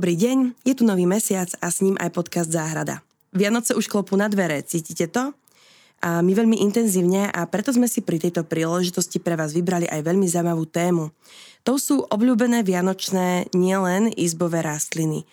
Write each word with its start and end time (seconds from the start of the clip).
Dobrý 0.00 0.16
deň, 0.16 0.64
je 0.64 0.72
tu 0.72 0.88
nový 0.88 1.04
mesiac 1.04 1.52
a 1.60 1.68
s 1.68 1.84
ním 1.84 1.92
aj 2.00 2.16
podcast 2.16 2.48
Záhrada. 2.48 3.04
Vianoce 3.36 3.76
už 3.76 3.84
klopú 3.84 4.16
na 4.16 4.32
dvere, 4.32 4.64
cítite 4.64 5.04
to? 5.12 5.36
A 6.00 6.24
my 6.24 6.32
veľmi 6.32 6.56
intenzívne 6.64 7.28
a 7.28 7.44
preto 7.44 7.68
sme 7.68 7.84
si 7.84 8.00
pri 8.00 8.16
tejto 8.16 8.48
príležitosti 8.48 9.20
pre 9.20 9.36
vás 9.36 9.52
vybrali 9.52 9.84
aj 9.92 10.00
veľmi 10.00 10.24
zaujímavú 10.24 10.64
tému. 10.64 11.12
To 11.68 11.76
sú 11.76 12.00
obľúbené 12.08 12.64
vianočné 12.64 13.52
nielen 13.52 14.08
izbové 14.16 14.64
rastliny. 14.64 15.28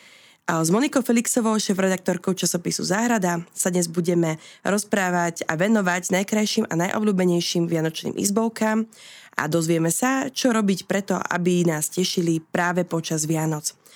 A 0.51 0.59
s 0.59 0.67
Monikou 0.67 0.99
Felixovou, 0.99 1.55
šéf-redaktorkou 1.55 2.35
časopisu 2.35 2.83
Záhrada, 2.83 3.47
sa 3.55 3.71
dnes 3.71 3.87
budeme 3.87 4.35
rozprávať 4.67 5.47
a 5.47 5.55
venovať 5.55 6.11
najkrajším 6.11 6.67
a 6.67 6.75
najobľúbenejším 6.75 7.71
vianočným 7.71 8.19
izbovkám 8.19 8.83
a 9.39 9.43
dozvieme 9.47 9.95
sa, 9.95 10.27
čo 10.27 10.51
robiť 10.51 10.91
preto, 10.91 11.15
aby 11.15 11.63
nás 11.63 11.87
tešili 11.87 12.43
práve 12.43 12.83
počas 12.83 13.23
Vianoc. 13.23 13.86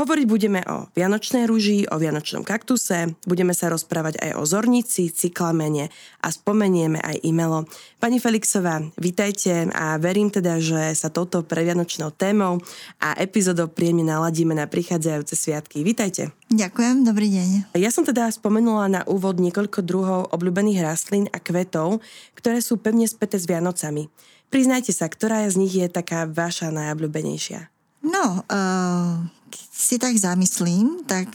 Hovoriť 0.00 0.24
budeme 0.24 0.64
o 0.64 0.88
vianočnej 0.96 1.44
rúži, 1.44 1.84
o 1.84 2.00
vianočnom 2.00 2.40
kaktuse, 2.40 3.20
budeme 3.28 3.52
sa 3.52 3.68
rozprávať 3.68 4.16
aj 4.24 4.30
o 4.40 4.48
zornici, 4.48 5.12
cyklamene 5.12 5.92
a 6.24 6.32
spomenieme 6.32 6.96
aj 7.04 7.20
imelo. 7.20 7.68
Pani 8.00 8.16
Felixová, 8.16 8.80
vítajte 8.96 9.68
a 9.68 10.00
verím 10.00 10.32
teda, 10.32 10.56
že 10.56 10.96
sa 10.96 11.12
touto 11.12 11.44
previanočnou 11.44 12.16
témou 12.16 12.64
a 12.96 13.12
epizódou 13.20 13.68
príjemne 13.68 14.08
naladíme 14.08 14.56
na 14.56 14.64
prichádzajúce 14.64 15.36
sviatky. 15.36 15.84
Vítajte. 15.84 16.32
Ďakujem, 16.48 17.04
dobrý 17.04 17.28
deň. 17.36 17.76
Ja 17.76 17.92
som 17.92 18.08
teda 18.08 18.32
spomenula 18.32 18.88
na 18.88 19.00
úvod 19.04 19.36
niekoľko 19.36 19.84
druhov 19.84 20.32
obľúbených 20.32 20.80
rastlín 20.80 21.28
a 21.28 21.36
kvetov, 21.36 22.00
ktoré 22.40 22.64
sú 22.64 22.80
pevne 22.80 23.04
späté 23.04 23.36
s 23.36 23.44
Vianocami. 23.44 24.08
Priznajte 24.48 24.96
sa, 24.96 25.12
ktorá 25.12 25.44
z 25.44 25.60
nich 25.60 25.76
je 25.76 25.92
taká 25.92 26.24
vaša 26.24 26.72
najobľúbenejšia? 26.72 27.68
No, 28.00 28.48
uh, 28.48 29.28
si 29.56 29.96
tak 29.98 30.14
zamyslím, 30.16 31.06
tak 31.06 31.30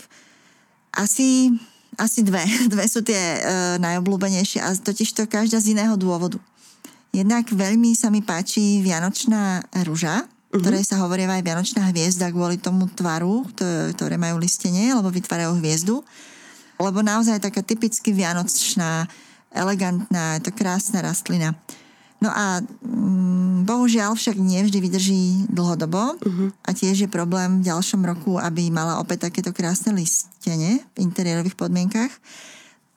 asi, 0.95 1.51
asi 1.99 2.23
dve. 2.23 2.43
Dve 2.71 2.85
sú 2.87 3.03
tie 3.03 3.17
uh, 3.17 3.75
najobľúbenejšie 3.83 4.59
a 4.63 4.71
totiž 4.75 5.15
to 5.15 5.23
každá 5.27 5.59
z 5.59 5.75
iného 5.75 5.95
dôvodu. 5.99 6.39
Jednak 7.15 7.47
veľmi 7.47 7.95
sa 7.95 8.11
mi 8.11 8.19
páči 8.19 8.83
Vianočná 8.83 9.63
rúža, 9.87 10.27
uh-huh. 10.27 10.59
ktorej 10.59 10.83
sa 10.83 10.99
hovorí 10.99 11.23
aj 11.23 11.43
Vianočná 11.47 11.87
hviezda 11.91 12.27
kvôli 12.27 12.59
tomu 12.59 12.91
tvaru, 12.91 13.47
ktoré 13.95 14.19
majú 14.19 14.39
listenie, 14.43 14.91
lebo 14.91 15.07
vytvárajú 15.07 15.55
hviezdu. 15.63 16.03
Lebo 16.75 16.99
naozaj 16.99 17.39
taká 17.39 17.63
typicky 17.63 18.11
vianočná, 18.11 19.07
elegantná, 19.55 20.35
je 20.35 20.51
to 20.51 20.51
krásna 20.51 20.99
rastlina. 20.99 21.55
No 22.23 22.31
a 22.31 22.63
mm, 22.63 23.67
bohužiaľ 23.67 24.15
však 24.15 24.39
nie 24.39 24.63
vždy 24.63 24.79
vydrží 24.79 25.23
dlhodobo 25.51 26.15
uh-huh. 26.15 26.49
a 26.63 26.69
tiež 26.71 27.05
je 27.05 27.09
problém 27.11 27.59
v 27.59 27.67
ďalšom 27.67 28.01
roku, 28.05 28.39
aby 28.39 28.71
mala 28.71 29.01
opäť 29.01 29.29
takéto 29.29 29.51
krásne 29.51 29.91
listenie 29.91 30.79
v 30.95 30.97
interiérových 31.03 31.59
podmienkach. 31.59 32.13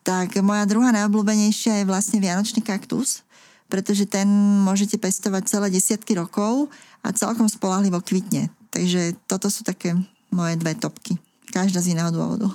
Tak 0.06 0.38
moja 0.40 0.64
druhá 0.64 0.94
najobľúbenejšia 0.94 1.82
je 1.82 1.88
vlastne 1.88 2.22
Vianočný 2.22 2.64
kaktus, 2.64 3.26
pretože 3.68 4.08
ten 4.08 4.28
môžete 4.64 4.96
pestovať 4.96 5.44
celé 5.50 5.68
desiatky 5.68 6.16
rokov 6.16 6.72
a 7.04 7.12
celkom 7.12 7.50
spolahlivo 7.50 8.00
kvitne. 8.00 8.48
Takže 8.72 9.16
toto 9.28 9.52
sú 9.52 9.64
také 9.64 9.92
moje 10.32 10.56
dve 10.56 10.76
topky. 10.76 11.16
Každá 11.52 11.80
z 11.80 11.96
iného 11.96 12.12
dôvodu. 12.12 12.48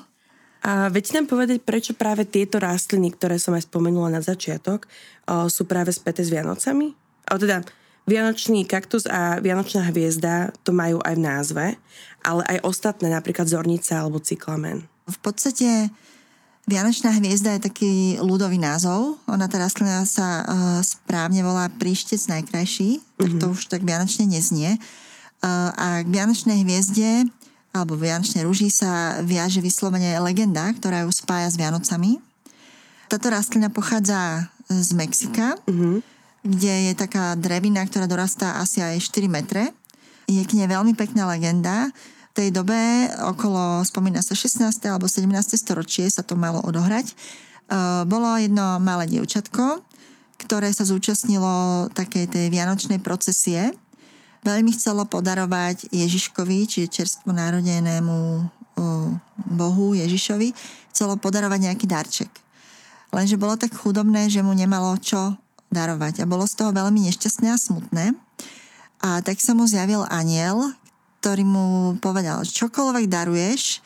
A 0.64 0.88
viete 0.88 1.12
nám 1.12 1.28
povedať, 1.28 1.60
prečo 1.60 1.92
práve 1.92 2.24
tieto 2.24 2.56
rastliny, 2.56 3.12
ktoré 3.12 3.36
som 3.36 3.52
aj 3.52 3.68
spomenula 3.68 4.08
na 4.08 4.24
začiatok, 4.24 4.88
sú 5.52 5.68
práve 5.68 5.92
späté 5.92 6.24
s 6.24 6.32
Vianocami? 6.32 6.96
O 7.32 7.36
teda, 7.36 7.68
Vianočný 8.04 8.68
kaktus 8.68 9.08
a 9.08 9.40
Vianočná 9.40 9.88
hviezda 9.92 10.52
to 10.68 10.76
majú 10.76 11.00
aj 11.04 11.16
v 11.16 11.24
názve, 11.24 11.66
ale 12.24 12.44
aj 12.52 12.64
ostatné, 12.68 13.08
napríklad 13.08 13.48
zornica 13.48 14.00
alebo 14.00 14.20
cyklamen. 14.20 14.88
V 15.08 15.18
podstate 15.24 15.88
Vianočná 16.64 17.12
hviezda 17.16 17.60
je 17.60 17.68
taký 17.68 17.94
ľudový 18.24 18.56
názov. 18.56 19.20
Ona 19.28 19.52
tá 19.52 19.60
rastlina 19.60 20.08
sa 20.08 20.44
uh, 20.44 20.48
správne 20.80 21.44
volá 21.44 21.68
príštec 21.68 22.24
najkrajší, 22.28 23.04
mm-hmm. 23.04 23.20
tak 23.20 23.32
to 23.36 23.46
už 23.52 23.62
tak 23.68 23.84
vianočne 23.84 24.32
neznie. 24.32 24.80
Uh, 25.44 25.76
a 25.76 25.88
k 26.04 26.08
Vianočnej 26.08 26.64
hviezde 26.64 27.28
alebo 27.74 27.98
Vianočnej 27.98 28.46
rúži 28.46 28.70
sa 28.70 29.20
viaže 29.26 29.58
vyslovene 29.58 30.14
legenda, 30.22 30.70
ktorá 30.78 31.04
ju 31.04 31.12
spája 31.12 31.50
s 31.50 31.58
Vianocami. 31.58 32.22
Táto 33.10 33.34
rastlina 33.34 33.74
pochádza 33.74 34.46
z 34.70 34.94
Mexika, 34.94 35.58
mm-hmm. 35.66 35.96
kde 36.46 36.74
je 36.90 36.94
taká 36.94 37.34
drevina, 37.34 37.82
ktorá 37.84 38.06
dorastá 38.06 38.62
asi 38.62 38.80
aj 38.80 39.02
4 39.02 39.26
metre. 39.26 39.74
Je 40.30 40.46
k 40.46 40.56
nej 40.56 40.70
veľmi 40.70 40.94
pekná 40.94 41.26
legenda. 41.26 41.90
V 42.34 42.34
tej 42.38 42.50
dobe, 42.54 43.10
okolo, 43.26 43.82
spomína 43.86 44.22
sa 44.22 44.38
16. 44.38 44.62
alebo 44.90 45.10
17. 45.10 45.30
storočie 45.58 46.08
sa 46.10 46.22
to 46.22 46.34
malo 46.38 46.62
odohrať. 46.66 47.10
E, 47.10 47.16
bolo 48.10 48.38
jedno 48.40 48.82
malé 48.82 49.06
dievčatko, 49.06 49.82
ktoré 50.42 50.74
sa 50.74 50.88
zúčastnilo 50.88 51.90
takej 51.94 52.30
tej 52.30 52.46
vianočnej 52.50 52.98
procesie 53.02 53.74
veľmi 54.44 54.72
chcelo 54.76 55.08
podarovať 55.08 55.90
Ježiškovi, 55.90 56.68
čiže 56.68 56.92
čerstvo 56.92 57.32
narodenému 57.32 58.16
Bohu 59.54 59.94
Ježišovi, 59.94 60.52
chcelo 60.94 61.18
podarovať 61.18 61.60
nejaký 61.72 61.86
darček. 61.88 62.32
Lenže 63.14 63.38
bolo 63.38 63.54
tak 63.58 63.74
chudobné, 63.78 64.30
že 64.30 64.42
mu 64.42 64.54
nemalo 64.58 64.98
čo 64.98 65.38
darovať 65.70 66.22
a 66.22 66.30
bolo 66.30 66.46
z 66.46 66.58
toho 66.58 66.72
veľmi 66.74 67.06
nešťastné 67.10 67.48
a 67.50 67.58
smutné. 67.58 68.06
A 69.04 69.22
tak 69.22 69.38
sa 69.42 69.54
mu 69.54 69.66
zjavil 69.70 70.06
aniel, 70.10 70.74
ktorý 71.22 71.44
mu 71.46 71.66
povedal, 72.02 72.42
čokoľvek 72.44 73.06
daruješ, 73.08 73.80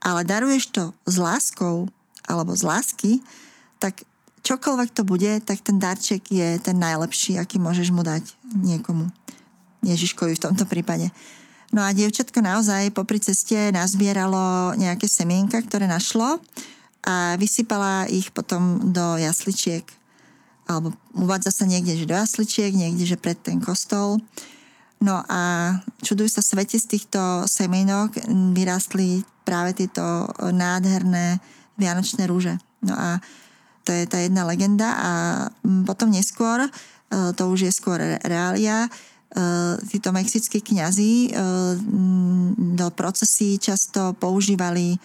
ale 0.00 0.24
daruješ 0.24 0.72
to 0.72 0.84
s 1.04 1.20
láskou 1.20 1.90
alebo 2.24 2.54
z 2.54 2.62
lásky, 2.62 3.12
tak 3.82 4.06
čokoľvek 4.46 4.90
to 4.94 5.02
bude, 5.04 5.44
tak 5.44 5.60
ten 5.60 5.76
darček 5.76 6.24
je 6.30 6.56
ten 6.62 6.76
najlepší, 6.78 7.36
aký 7.36 7.60
môžeš 7.60 7.92
mu 7.92 8.00
dať 8.00 8.24
niekomu. 8.54 9.12
Ježiškovi 9.84 10.36
v 10.36 10.42
tomto 10.42 10.64
prípade. 10.68 11.08
No 11.70 11.86
a 11.86 11.94
dievčatko 11.94 12.42
naozaj 12.42 12.90
popri 12.90 13.22
ceste 13.22 13.70
nazbieralo 13.70 14.74
nejaké 14.74 15.06
semienka, 15.06 15.62
ktoré 15.62 15.86
našlo 15.86 16.42
a 17.06 17.38
vysypala 17.38 18.10
ich 18.10 18.34
potom 18.34 18.90
do 18.90 19.14
jasličiek. 19.16 19.86
Alebo 20.66 20.94
uvádza 21.14 21.54
sa 21.54 21.64
niekde, 21.70 21.94
že 21.94 22.10
do 22.10 22.14
jasličiek, 22.18 22.74
niekde, 22.74 23.06
že 23.06 23.14
pred 23.14 23.38
ten 23.38 23.62
kostol. 23.62 24.18
No 25.00 25.22
a 25.30 25.78
čudujú 26.02 26.28
sa 26.28 26.42
svete 26.42 26.76
z 26.76 26.98
týchto 26.98 27.46
semienok 27.46 28.18
vyrastli 28.52 29.22
práve 29.46 29.72
tieto 29.72 30.28
nádherné 30.42 31.38
vianočné 31.78 32.26
rúže. 32.26 32.58
No 32.82 32.98
a 32.98 33.22
to 33.86 33.94
je 33.94 34.04
tá 34.10 34.20
jedna 34.20 34.44
legenda 34.44 34.92
a 34.92 35.12
potom 35.88 36.12
neskôr, 36.12 36.68
e, 36.68 36.70
to 37.32 37.48
už 37.48 37.70
je 37.70 37.72
skôr 37.72 37.96
reália, 38.20 38.92
Eh, 38.92 39.09
títo 39.86 40.10
mexickí 40.10 40.58
kňazi 40.58 41.30
eh, 41.30 41.74
do 42.58 42.86
procesí 42.90 43.62
často 43.62 44.10
používali 44.18 44.98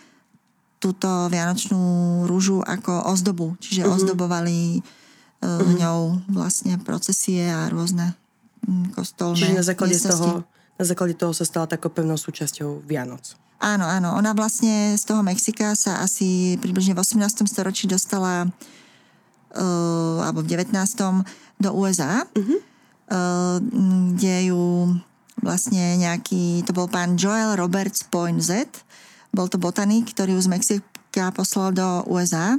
túto 0.81 1.07
vianočnú 1.29 2.25
rúžu 2.25 2.61
ako 2.61 3.09
ozdobu, 3.09 3.57
čiže 3.61 3.85
uh-huh. 3.85 3.95
ozdobovali 3.95 4.81
uh-huh. 5.41 5.77
ňou 5.77 5.99
vlastne 6.29 6.77
procesie 6.81 7.49
a 7.49 7.69
rôzne 7.69 8.13
hm, 8.65 8.93
kostolné 8.93 9.39
Čiže 9.39 9.57
na 9.57 9.65
základe, 9.65 9.97
toho, 9.97 10.45
na 10.77 10.85
základe 10.85 11.15
toho 11.17 11.33
sa 11.33 11.45
stala 11.45 11.65
takou 11.65 11.89
pevnou 11.89 12.17
súčasťou 12.17 12.85
Vianoc. 12.85 13.33
Áno, 13.63 13.87
áno. 13.87 14.13
Ona 14.19 14.35
vlastne 14.35 14.93
z 14.99 15.03
toho 15.07 15.23
Mexika 15.23 15.73
sa 15.73 16.03
asi 16.03 16.59
približne 16.59 16.93
v 16.93 17.01
18. 17.01 17.49
storočí 17.49 17.87
dostala 17.87 18.45
uh, 18.45 20.17
alebo 20.21 20.43
v 20.43 20.59
19. 20.59 20.75
do 21.57 21.69
USA. 21.71 22.27
Eh, 22.35 22.74
kde 24.15 24.35
ju 24.49 24.95
vlastne 25.41 26.01
nejaký, 26.01 26.65
to 26.65 26.73
bol 26.73 26.89
pán 26.89 27.19
Joel 27.19 27.53
Roberts 27.53 28.01
Poinsett, 28.07 28.81
bol 29.29 29.45
to 29.51 29.61
botanik, 29.61 30.09
ktorý 30.09 30.39
ju 30.39 30.41
z 30.41 30.49
Mexika 30.49 31.29
poslal 31.35 31.75
do 31.75 32.07
USA 32.09 32.57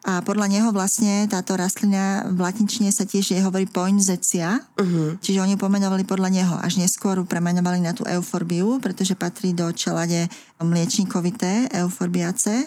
a 0.00 0.24
podľa 0.24 0.48
neho 0.48 0.68
vlastne 0.72 1.28
táto 1.28 1.52
rastlina 1.60 2.24
v 2.32 2.40
latinčine 2.40 2.88
sa 2.88 3.04
tiež 3.04 3.36
je 3.36 3.40
hovorí 3.44 3.68
poinsettia, 3.68 4.64
uh-huh. 4.80 5.20
čiže 5.20 5.44
oni 5.44 5.56
ju 5.56 5.60
pomenovali 5.60 6.08
podľa 6.08 6.32
neho. 6.32 6.56
Až 6.56 6.80
neskôr 6.80 7.20
ju 7.20 7.28
premenovali 7.28 7.84
na 7.84 7.92
tú 7.92 8.08
euforbiu, 8.08 8.80
pretože 8.80 9.12
patrí 9.12 9.52
do 9.52 9.68
čelade 9.76 10.32
mliečníkovité 10.56 11.68
euforbiace 11.84 12.64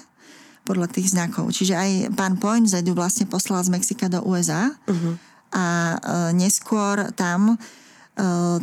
podľa 0.61 0.93
tých 0.93 1.17
znakov. 1.17 1.49
Čiže 1.49 1.73
aj 1.73 1.89
pán 2.13 2.37
Poinsett 2.37 2.85
ju 2.85 2.93
vlastne 2.93 3.25
poslal 3.25 3.65
z 3.65 3.73
Mexika 3.73 4.13
do 4.13 4.21
USA. 4.21 4.69
Uh-huh 4.85 5.32
a 5.53 5.65
e, 5.65 5.97
neskôr 6.33 7.13
tam 7.13 7.53
e, 7.53 7.55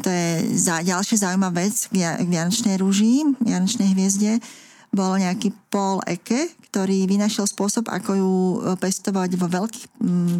to 0.02 0.08
je 0.10 0.58
za, 0.58 0.82
ďalšia 0.82 1.30
zaujímavá 1.30 1.62
vec 1.62 1.86
k 1.86 2.26
Vianočnej 2.26 2.76
rúži, 2.82 3.22
Vianočnej 3.38 3.94
hviezde, 3.94 4.42
bol 4.90 5.14
nejaký 5.22 5.54
Paul 5.70 6.02
Eke, 6.02 6.50
ktorý 6.70 7.06
vynašiel 7.06 7.46
spôsob, 7.46 7.86
ako 7.86 8.10
ju 8.18 8.32
e, 8.34 8.58
pestovať 8.78 9.38
vo, 9.38 9.46
veľký, 9.46 9.82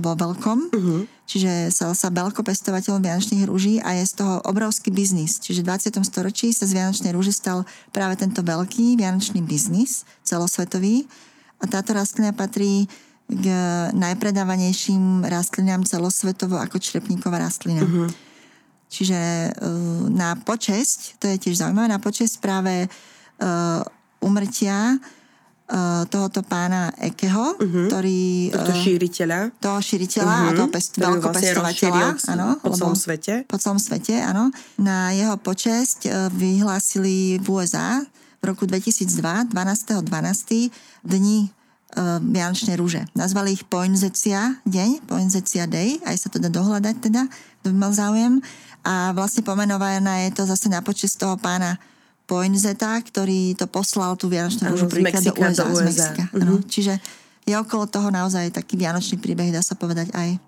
vo 0.03 0.13
veľkom. 0.19 0.59
Uh-huh. 0.75 1.01
čiže 1.31 1.71
stal 1.71 1.95
sa 1.95 2.11
veľkopestovateľom 2.11 3.03
vianočných 3.03 3.47
rúží 3.47 3.79
a 3.79 3.95
je 3.99 4.11
z 4.11 4.15
toho 4.19 4.43
obrovský 4.43 4.91
biznis. 4.91 5.39
Čiže 5.39 5.63
v 5.63 5.71
20. 5.95 6.03
storočí 6.03 6.51
sa 6.51 6.67
z 6.67 6.75
vianočnej 6.83 7.15
rúže 7.15 7.31
stal 7.31 7.63
práve 7.95 8.19
tento 8.19 8.43
veľký 8.43 8.99
vianočný 8.99 9.39
biznis 9.47 10.03
celosvetový 10.27 11.07
a 11.63 11.71
táto 11.71 11.95
rastlina 11.95 12.35
patrí 12.35 12.91
k 13.31 13.47
najpredávanejším 13.95 15.23
rastlinám 15.23 15.87
celosvetovo 15.87 16.59
ako 16.59 16.83
črepníková 16.83 17.39
rastlina. 17.39 17.87
Uh-huh. 17.87 18.11
Čiže 18.91 19.21
uh, 19.55 20.11
na 20.11 20.35
počesť, 20.35 21.23
to 21.23 21.31
je 21.31 21.37
tiež 21.39 21.63
zaujímavé, 21.63 21.87
na 21.87 22.03
počesť 22.03 22.43
práve 22.43 22.91
uh, 22.91 23.81
umrtia 24.19 24.99
uh, 24.99 26.03
tohoto 26.11 26.43
pána 26.43 26.91
Ekeho, 26.99 27.55
uh-huh. 27.55 27.87
ktorý... 27.87 28.51
Tohto 28.51 28.75
šíriteľa. 28.75 29.55
Toho 29.63 29.79
šíriteľa 29.79 30.35
uh-huh. 30.35 30.51
a 30.51 30.59
toho 30.59 30.69
pest, 30.75 30.91
veľkopestovateľa. 30.99 32.07
Vlastne 32.19 32.59
po 32.59 32.71
celom 32.75 32.99
svete. 32.99 33.35
Po 33.47 33.57
celom 33.63 33.79
svete, 33.79 34.19
áno. 34.19 34.51
Na 34.75 35.15
jeho 35.15 35.39
počesť 35.39 36.35
vyhlásili 36.35 37.39
v 37.39 37.47
USA 37.47 38.03
v 38.43 38.45
roku 38.51 38.67
2002, 38.67 39.55
12.12. 39.55 40.03
12. 40.03 41.07
dni 41.07 41.60
uh, 41.97 42.19
Vianočnej 42.23 42.77
rúže. 42.79 43.07
Nazvali 43.15 43.55
ich 43.55 43.65
Poinzecia 43.67 44.59
deň, 44.67 45.07
Poinzecia 45.07 45.67
day, 45.67 45.99
aj 46.07 46.17
sa 46.17 46.29
to 46.29 46.39
dá 46.39 46.51
dohľadať 46.51 46.95
teda, 47.03 47.27
kto 47.63 47.67
by 47.73 47.77
mal 47.77 47.93
záujem. 47.95 48.39
A 48.87 49.13
vlastne 49.13 49.45
pomenovaná 49.45 50.25
je 50.29 50.41
to 50.41 50.43
zase 50.49 50.73
na 50.73 50.81
počest 50.81 51.21
toho 51.21 51.37
pána 51.37 51.77
Poinzeta, 52.25 52.95
ktorý 53.03 53.59
to 53.59 53.67
poslal 53.67 54.15
tú 54.15 54.31
Vianočnú 54.31 54.71
rúžu 54.71 54.87
príklad 54.87 55.19
do 55.21 55.35
USA. 55.35 55.67
Do 55.67 55.75
USA. 55.75 55.83
Z 55.83 55.87
Mexika. 55.87 56.25
Uh-huh. 56.31 56.61
čiže 56.65 56.95
je 57.43 57.55
okolo 57.59 57.91
toho 57.91 58.09
naozaj 58.15 58.55
taký 58.55 58.79
vianočný 58.79 59.19
príbeh, 59.19 59.51
dá 59.51 59.59
sa 59.59 59.75
povedať 59.75 60.15
aj. 60.15 60.39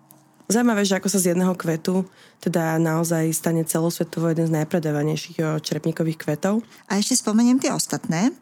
Zaujímavé, 0.47 0.85
že 0.85 1.01
ako 1.01 1.09
sa 1.09 1.19
z 1.19 1.35
jedného 1.35 1.55
kvetu 1.57 2.05
teda 2.43 2.77
naozaj 2.77 3.31
stane 3.33 3.63
celosvetovo 3.65 4.29
jeden 4.31 4.51
z 4.51 4.55
najpredávanejších 4.63 5.39
črepníkových 5.63 6.19
kvetov. 6.19 6.61
A 6.91 6.99
ešte 6.99 7.17
spomeniem 7.19 7.63
tie 7.63 7.73
ostatné. 7.73 8.35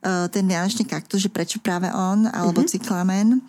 Eh, 0.00 0.32
ten 0.32 0.48
vianočný 0.48 0.88
kaktus, 0.88 1.20
že 1.20 1.28
prečo 1.28 1.60
práve 1.60 1.92
on, 1.92 2.24
alebo 2.32 2.64
mm-hmm. 2.64 2.72
cyklamen. 2.72 3.44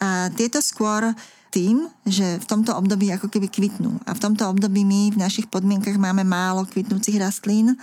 A 0.00 0.32
tieto 0.32 0.64
skôr 0.64 1.12
tým, 1.52 1.92
že 2.08 2.40
v 2.40 2.46
tomto 2.48 2.72
období 2.72 3.12
ako 3.12 3.28
keby 3.28 3.52
kvitnú. 3.52 4.00
A 4.08 4.16
v 4.16 4.22
tomto 4.24 4.48
období 4.48 4.80
my 4.80 5.12
v 5.12 5.20
našich 5.20 5.44
podmienkach 5.52 6.00
máme 6.00 6.24
málo 6.24 6.64
kvitnúcich 6.64 7.20
rastlín 7.20 7.76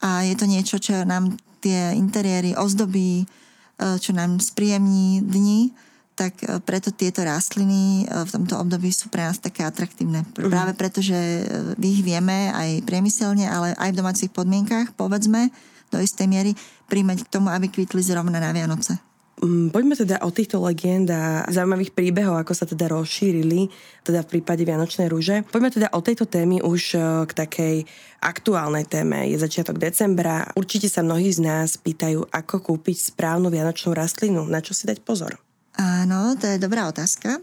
a 0.00 0.24
je 0.24 0.34
to 0.40 0.48
niečo, 0.48 0.80
čo 0.80 1.04
nám 1.04 1.36
tie 1.60 1.92
interiéry 1.92 2.56
ozdobí, 2.56 3.28
eh, 3.28 3.96
čo 4.00 4.16
nám 4.16 4.40
spríjemní 4.40 5.20
dni, 5.28 5.76
tak 6.16 6.40
eh, 6.48 6.56
preto 6.64 6.96
tieto 6.96 7.28
rastliny 7.28 8.08
v 8.08 8.30
tomto 8.40 8.56
období 8.56 8.88
sú 8.88 9.12
pre 9.12 9.20
nás 9.20 9.36
také 9.36 9.68
atraktívne. 9.68 10.24
Mhm. 10.24 10.48
Práve 10.48 10.72
preto, 10.72 11.04
že 11.04 11.44
ich 11.76 12.00
vieme 12.00 12.48
aj 12.56 12.88
priemyselne, 12.88 13.44
ale 13.44 13.76
aj 13.76 13.92
v 13.92 13.98
domácich 14.00 14.32
podmienkach, 14.32 14.96
povedzme, 14.96 15.52
do 15.94 16.00
istej 16.00 16.26
miery 16.26 16.56
príjmať 16.86 17.26
k 17.26 17.32
tomu, 17.32 17.48
aby 17.50 17.68
kvitli 17.70 18.00
zrovna 18.04 18.40
na 18.40 18.50
Vianoce. 18.52 19.00
Mm, 19.42 19.74
poďme 19.74 19.98
teda 19.98 20.22
o 20.22 20.30
týchto 20.30 20.62
legend 20.62 21.10
a 21.10 21.42
zaujímavých 21.50 21.90
príbehov, 21.90 22.38
ako 22.38 22.54
sa 22.54 22.70
teda 22.70 22.86
rozšírili, 22.86 23.66
teda 24.06 24.22
v 24.22 24.30
prípade 24.30 24.62
Vianočnej 24.62 25.10
rúže. 25.10 25.42
Poďme 25.50 25.74
teda 25.74 25.88
o 25.90 26.00
tejto 26.00 26.30
témy 26.30 26.62
už 26.62 26.94
e, 26.94 26.98
k 27.26 27.32
takej 27.34 27.76
aktuálnej 28.22 28.86
téme. 28.86 29.26
Je 29.26 29.36
začiatok 29.36 29.82
decembra. 29.82 30.46
Určite 30.54 30.86
sa 30.86 31.02
mnohí 31.02 31.34
z 31.34 31.42
nás 31.42 31.74
pýtajú, 31.74 32.30
ako 32.30 32.62
kúpiť 32.62 33.10
správnu 33.10 33.50
vianočnú 33.50 33.90
rastlinu. 33.90 34.46
Na 34.46 34.62
čo 34.62 34.70
si 34.70 34.86
dať 34.86 35.02
pozor? 35.02 35.34
Áno, 35.74 36.38
to 36.38 36.46
je 36.46 36.62
dobrá 36.62 36.86
otázka. 36.86 37.42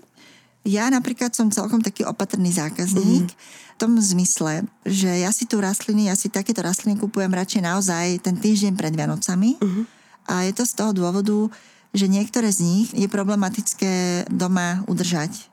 Ja 0.63 0.87
napríklad 0.87 1.35
som 1.35 1.51
celkom 1.51 1.83
taký 1.83 2.07
opatrný 2.07 2.55
zákazník. 2.55 3.27
Mm-hmm 3.27 3.69
tom 3.81 3.97
zmysle, 3.97 4.69
že 4.85 5.09
ja 5.09 5.33
si 5.33 5.49
tu 5.49 5.57
rastliny, 5.57 6.05
ja 6.05 6.13
si 6.13 6.29
takéto 6.29 6.61
rastliny 6.61 7.01
kupujem 7.01 7.33
radšej 7.33 7.65
naozaj 7.65 8.05
ten 8.21 8.37
týždeň 8.37 8.77
pred 8.77 8.93
Vianocami. 8.93 9.57
Uh-huh. 9.57 9.89
A 10.29 10.45
je 10.45 10.53
to 10.53 10.69
z 10.69 10.73
toho 10.77 10.93
dôvodu, 10.93 11.49
že 11.89 12.05
niektoré 12.05 12.53
z 12.53 12.61
nich 12.61 12.87
je 12.93 13.09
problematické 13.09 14.25
doma 14.29 14.85
udržať. 14.85 15.49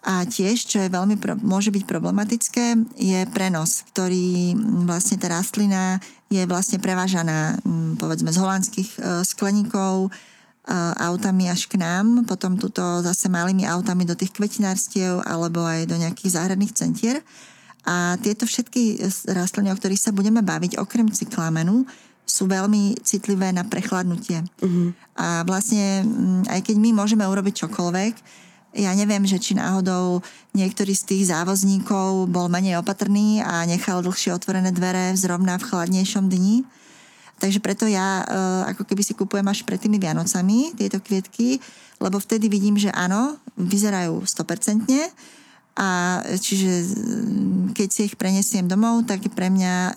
A 0.00 0.24
tiež, 0.24 0.64
čo 0.64 0.80
je 0.80 0.88
veľmi 0.88 1.20
pro, 1.20 1.36
môže 1.44 1.68
byť 1.68 1.84
problematické, 1.84 2.96
je 2.96 3.20
prenos, 3.36 3.84
ktorý 3.92 4.56
vlastne 4.88 5.20
tá 5.20 5.28
rastlina 5.28 6.00
je 6.32 6.40
vlastne 6.48 6.80
prevážaná 6.80 7.60
povedzme 8.00 8.32
z 8.32 8.40
holandských 8.40 8.90
e, 8.96 8.98
skleníkov 9.28 10.08
e, 10.08 10.10
autami 11.04 11.52
až 11.52 11.68
k 11.68 11.76
nám, 11.76 12.24
potom 12.24 12.56
tuto 12.56 13.04
zase 13.04 13.28
malými 13.28 13.68
autami 13.68 14.08
do 14.08 14.16
tých 14.16 14.32
kvetinárstiev 14.32 15.20
alebo 15.28 15.68
aj 15.68 15.84
do 15.84 16.00
nejakých 16.00 16.32
záhradných 16.32 16.72
centier. 16.72 17.20
A 17.88 18.20
tieto 18.20 18.44
všetky 18.44 19.00
rastliny, 19.30 19.72
o 19.72 19.78
ktorých 19.78 20.00
sa 20.00 20.12
budeme 20.12 20.44
baviť, 20.44 20.76
okrem 20.76 21.08
cyklamenu, 21.08 21.88
sú 22.30 22.46
veľmi 22.46 23.02
citlivé 23.02 23.50
na 23.50 23.66
prechladnutie. 23.66 24.46
Uh-huh. 24.62 24.94
A 25.18 25.42
vlastne, 25.42 26.06
mm, 26.06 26.46
aj 26.46 26.60
keď 26.62 26.76
my 26.78 26.90
môžeme 26.94 27.26
urobiť 27.26 27.66
čokoľvek, 27.66 28.14
ja 28.70 28.94
neviem, 28.94 29.26
že 29.26 29.42
či 29.42 29.58
náhodou 29.58 30.22
niektorý 30.54 30.94
z 30.94 31.02
tých 31.10 31.34
závozníkov 31.34 32.30
bol 32.30 32.46
menej 32.46 32.78
opatrný 32.78 33.42
a 33.42 33.66
nechal 33.66 33.98
dlhšie 33.98 34.30
otvorené 34.30 34.70
dvere 34.70 35.10
zrovna 35.18 35.58
v 35.58 35.66
chladnejšom 35.66 36.30
dni. 36.30 36.62
Takže 37.42 37.58
preto 37.58 37.90
ja 37.90 38.22
e, 38.22 38.24
ako 38.70 38.86
keby 38.86 39.02
si 39.02 39.18
kupujem 39.18 39.48
až 39.50 39.66
pred 39.66 39.82
tými 39.82 39.98
Vianocami 39.98 40.78
tieto 40.78 41.02
kvietky, 41.02 41.58
lebo 41.98 42.22
vtedy 42.22 42.46
vidím, 42.46 42.78
že 42.78 42.94
áno, 42.94 43.42
vyzerajú 43.58 44.22
100%, 44.22 44.86
a 45.78 46.20
čiže 46.26 46.92
keď 47.72 47.88
si 47.88 48.00
ich 48.10 48.18
prenesiem 48.18 48.66
domov, 48.66 49.06
tak 49.06 49.22
pre 49.32 49.48
mňa 49.48 49.74
uh, 49.74 49.92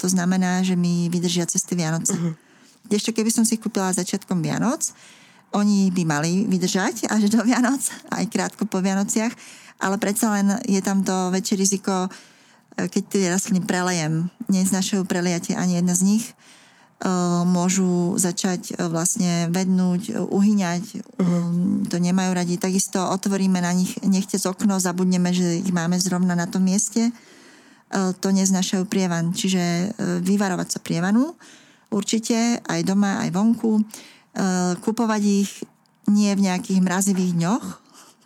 to 0.00 0.08
znamená, 0.08 0.64
že 0.64 0.74
mi 0.74 1.12
vydržia 1.12 1.44
cez 1.44 1.62
tie 1.62 1.76
Vianoce. 1.76 2.16
Uh-huh. 2.16 2.34
Ešte 2.88 3.12
keby 3.12 3.28
som 3.28 3.44
si 3.44 3.60
ich 3.60 3.62
kúpila 3.62 3.92
začiatkom 3.92 4.40
Vianoc, 4.40 4.90
oni 5.52 5.88
by 5.92 6.02
mali 6.04 6.44
vydržať 6.44 7.08
až 7.08 7.28
do 7.32 7.40
Vianoc, 7.44 7.80
aj 8.16 8.24
krátko 8.28 8.64
po 8.64 8.80
Vianociach, 8.80 9.32
ale 9.78 9.96
predsa 10.00 10.32
len 10.34 10.58
je 10.66 10.80
tam 10.82 11.04
to 11.04 11.30
väčšie 11.30 11.54
riziko, 11.54 12.08
e, 12.74 12.88
keď 12.90 13.02
tie 13.06 13.30
rastliny 13.30 13.62
prelejem. 13.62 14.32
Neznášajú 14.50 15.06
preliate 15.06 15.54
ani 15.54 15.78
jedna 15.78 15.94
z 15.94 16.02
nich 16.04 16.24
môžu 17.46 18.18
začať 18.18 18.74
eh, 18.74 18.90
vlastne 18.90 19.46
vednúť, 19.54 20.02
eh, 20.10 20.14
uhyňať, 20.18 20.84
uh-huh. 20.98 21.86
to 21.86 21.96
nemajú 22.02 22.30
radi. 22.34 22.58
Takisto 22.58 22.98
otvoríme 22.98 23.62
na 23.62 23.70
nich 23.70 23.94
nechte 24.02 24.34
z 24.34 24.50
okno, 24.50 24.82
zabudneme, 24.82 25.30
že 25.30 25.62
ich 25.62 25.70
máme 25.70 25.94
zrovna 26.02 26.34
na 26.34 26.50
tom 26.50 26.66
mieste, 26.66 27.14
to 28.20 28.28
neznašajú 28.28 28.84
prievan. 28.84 29.32
Čiže 29.32 29.96
vyvarovať 30.20 30.76
sa 30.76 30.80
prievanu 30.84 31.32
určite 31.88 32.60
aj 32.68 32.84
doma, 32.84 33.24
aj 33.24 33.32
vonku. 33.32 33.80
Kupovať 34.84 35.22
ich 35.24 35.64
nie 36.04 36.28
v 36.36 36.52
nejakých 36.52 36.84
mrazivých 36.84 37.32
dňoch, 37.32 37.64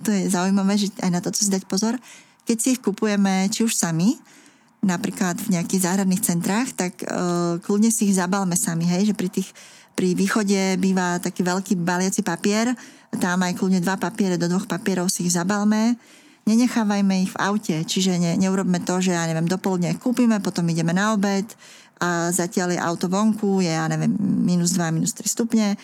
to 0.02 0.11
je 0.11 0.26
zaujímavé, 0.35 0.75
že 0.75 0.90
aj 0.99 1.11
na 1.14 1.23
to 1.23 1.30
si 1.30 1.47
dať 1.47 1.62
pozor. 1.70 1.94
Keď 2.42 2.56
si 2.58 2.68
ich 2.75 2.82
kupujeme, 2.82 3.47
či 3.54 3.62
už 3.62 3.70
sami, 3.78 4.18
napríklad 4.82 5.38
v 5.38 5.58
nejakých 5.58 5.84
záhradných 5.86 6.26
centrách, 6.26 6.74
tak 6.74 6.92
uh, 7.06 7.56
kľudne 7.62 7.94
si 7.94 8.10
ich 8.10 8.18
zabalme 8.18 8.58
sami, 8.58 8.84
hej, 8.84 9.10
že 9.10 9.14
pri 9.14 9.30
tých 9.30 9.50
pri 9.92 10.16
východe 10.16 10.80
býva 10.80 11.20
taký 11.20 11.44
veľký 11.44 11.76
baliaci 11.76 12.24
papier, 12.24 12.72
tam 13.20 13.44
aj 13.44 13.60
kľudne 13.60 13.84
dva 13.84 14.00
papiere, 14.00 14.40
do 14.40 14.48
dvoch 14.48 14.64
papierov 14.64 15.12
si 15.12 15.28
ich 15.28 15.36
zabalme, 15.36 16.00
nenechávajme 16.48 17.28
ich 17.28 17.32
v 17.36 17.40
aute, 17.44 17.76
čiže 17.84 18.16
ne, 18.16 18.32
neurobme 18.40 18.80
to, 18.82 18.98
že 18.98 19.12
ja 19.12 19.28
neviem, 19.28 19.46
dopoludne 19.46 19.94
kúpime, 20.00 20.40
potom 20.40 20.64
ideme 20.72 20.96
na 20.96 21.12
obed 21.12 21.44
a 22.02 22.32
zatiaľ 22.34 22.74
je 22.74 22.80
auto 22.80 23.06
vonku, 23.06 23.62
je 23.62 23.70
ja 23.70 23.86
neviem, 23.86 24.10
minus 24.18 24.74
2, 24.74 24.90
minus 24.90 25.14
3 25.14 25.28
stupne 25.28 25.76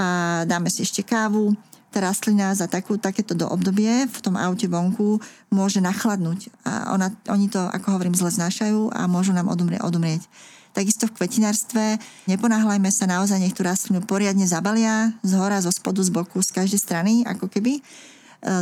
a 0.00 0.42
dáme 0.48 0.72
si 0.72 0.82
ešte 0.82 1.04
kávu 1.04 1.52
tá 1.90 1.98
rastlina 1.98 2.54
za 2.54 2.70
takú, 2.70 2.94
takéto 2.96 3.34
do 3.34 3.50
obdobie 3.50 4.06
v 4.06 4.18
tom 4.22 4.38
aute 4.38 4.70
vonku 4.70 5.18
môže 5.50 5.82
nachladnúť. 5.82 6.50
A 6.62 6.94
ona, 6.94 7.10
oni 7.26 7.50
to, 7.50 7.58
ako 7.58 7.98
hovorím, 7.98 8.14
zle 8.14 8.30
znášajú 8.30 8.94
a 8.94 9.10
môžu 9.10 9.34
nám 9.34 9.50
odumrieť. 9.50 9.82
odumrieť. 9.82 10.22
Takisto 10.70 11.10
v 11.10 11.18
kvetinárstve 11.18 11.98
neponáhľajme 12.30 12.86
sa 12.94 13.10
naozaj, 13.10 13.42
nech 13.42 13.58
tú 13.58 13.66
rastlinu 13.66 14.06
poriadne 14.06 14.46
zabalia 14.46 15.10
z 15.26 15.34
hora, 15.34 15.58
zo 15.58 15.74
spodu, 15.74 15.98
z 15.98 16.14
boku, 16.14 16.38
z 16.38 16.54
každej 16.54 16.78
strany, 16.78 17.12
ako 17.26 17.50
keby, 17.50 17.78
e, 17.78 17.82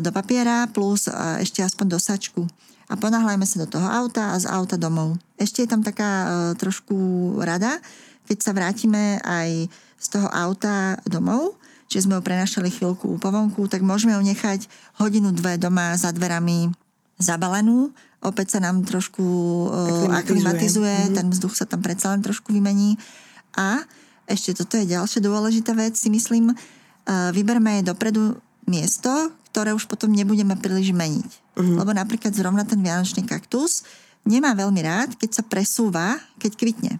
do 0.00 0.08
papiera 0.08 0.64
plus 0.72 1.04
ešte 1.36 1.60
aspoň 1.60 1.86
do 1.92 1.98
sačku. 2.00 2.48
A 2.88 2.96
ponáhľajme 2.96 3.44
sa 3.44 3.60
do 3.60 3.68
toho 3.68 3.84
auta 3.84 4.32
a 4.32 4.40
z 4.40 4.48
auta 4.48 4.80
domov. 4.80 5.20
Ešte 5.36 5.60
je 5.60 5.68
tam 5.68 5.84
taká 5.84 6.08
e, 6.08 6.26
trošku 6.56 6.96
rada, 7.44 7.76
keď 8.24 8.38
sa 8.40 8.56
vrátime 8.56 9.20
aj 9.20 9.68
z 10.00 10.06
toho 10.08 10.32
auta 10.32 10.96
domov, 11.04 11.60
že 11.88 12.04
sme 12.04 12.20
ho 12.20 12.22
prenašali 12.22 12.68
chvíľku 12.68 13.16
po 13.16 13.28
vonku, 13.32 13.64
tak 13.66 13.80
môžeme 13.80 14.12
ho 14.12 14.22
nechať 14.22 14.68
hodinu, 15.00 15.32
dve 15.32 15.56
doma 15.56 15.96
za 15.96 16.12
dverami 16.12 16.68
zabalenú. 17.16 17.90
Opäť 18.22 18.54
sa 18.54 18.62
nám 18.62 18.84
trošku 18.84 19.24
aklimatizuje, 19.72 20.14
aklimatizuje 20.14 20.94
mm-hmm. 20.94 21.16
ten 21.16 21.26
vzduch 21.32 21.54
sa 21.56 21.64
tam 21.64 21.80
predsa 21.80 22.12
len 22.12 22.20
trošku 22.20 22.52
vymení. 22.52 23.00
A 23.56 23.82
ešte 24.28 24.52
toto 24.52 24.76
je 24.76 24.90
ďalšia 24.90 25.24
dôležitá 25.24 25.72
vec, 25.72 25.96
si 25.96 26.12
myslím, 26.12 26.52
vyberme 27.08 27.80
dopredu 27.80 28.36
miesto, 28.68 29.32
ktoré 29.48 29.72
už 29.72 29.88
potom 29.88 30.12
nebudeme 30.12 30.52
príliš 30.60 30.92
meniť. 30.92 31.30
Uh-huh. 31.56 31.80
Lebo 31.80 31.96
napríklad 31.96 32.36
zrovna 32.36 32.68
ten 32.68 32.84
vianočný 32.84 33.24
kaktus 33.24 33.88
nemá 34.28 34.52
veľmi 34.52 34.84
rád, 34.84 35.16
keď 35.16 35.40
sa 35.40 35.42
presúva, 35.46 36.20
keď 36.36 36.52
kvitne. 36.60 36.92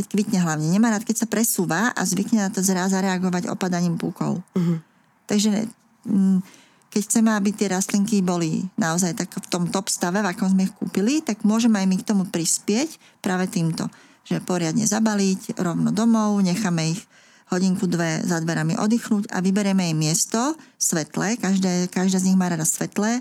Keď 0.00 0.04
kvitne 0.08 0.40
hlavne. 0.40 0.64
Nemá 0.72 0.88
rád, 0.88 1.04
keď 1.04 1.24
sa 1.24 1.28
presúva 1.28 1.92
a 1.92 2.00
zvykne 2.08 2.40
na 2.40 2.48
to 2.48 2.64
zraz 2.64 2.96
zareagovať 2.96 3.52
opadaním 3.52 4.00
púkov. 4.00 4.40
Uh-huh. 4.56 4.80
Takže 5.28 5.68
mm, 6.08 6.40
keď 6.88 7.00
chceme, 7.04 7.30
aby 7.36 7.52
tie 7.52 7.68
rastlinky 7.68 8.24
boli 8.24 8.64
naozaj 8.80 9.12
tak 9.12 9.28
v 9.28 9.46
tom 9.52 9.68
top 9.68 9.92
stave, 9.92 10.24
v 10.24 10.32
akom 10.32 10.48
sme 10.48 10.66
ich 10.66 10.74
kúpili, 10.74 11.20
tak 11.20 11.44
môžeme 11.44 11.76
aj 11.76 11.86
my 11.86 11.96
k 12.00 12.08
tomu 12.08 12.24
prispieť 12.24 12.96
práve 13.20 13.44
týmto. 13.52 13.92
Že 14.24 14.40
poriadne 14.48 14.88
zabaliť 14.88 15.60
rovno 15.60 15.92
domov, 15.92 16.40
necháme 16.40 16.96
ich 16.96 17.04
hodinku, 17.52 17.84
dve 17.84 18.24
za 18.24 18.40
dverami 18.40 18.74
oddychnúť 18.80 19.28
a 19.30 19.44
vyberieme 19.44 19.90
im 19.92 20.00
miesto 20.00 20.56
svetlé, 20.80 21.36
každé, 21.36 21.92
každá 21.92 22.22
z 22.22 22.32
nich 22.32 22.38
má 22.38 22.48
rada 22.48 22.64
svetlé, 22.64 23.20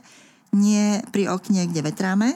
nie 0.49 1.01
pri 1.13 1.29
okne, 1.29 1.69
kde 1.69 1.81
vetráme, 1.85 2.33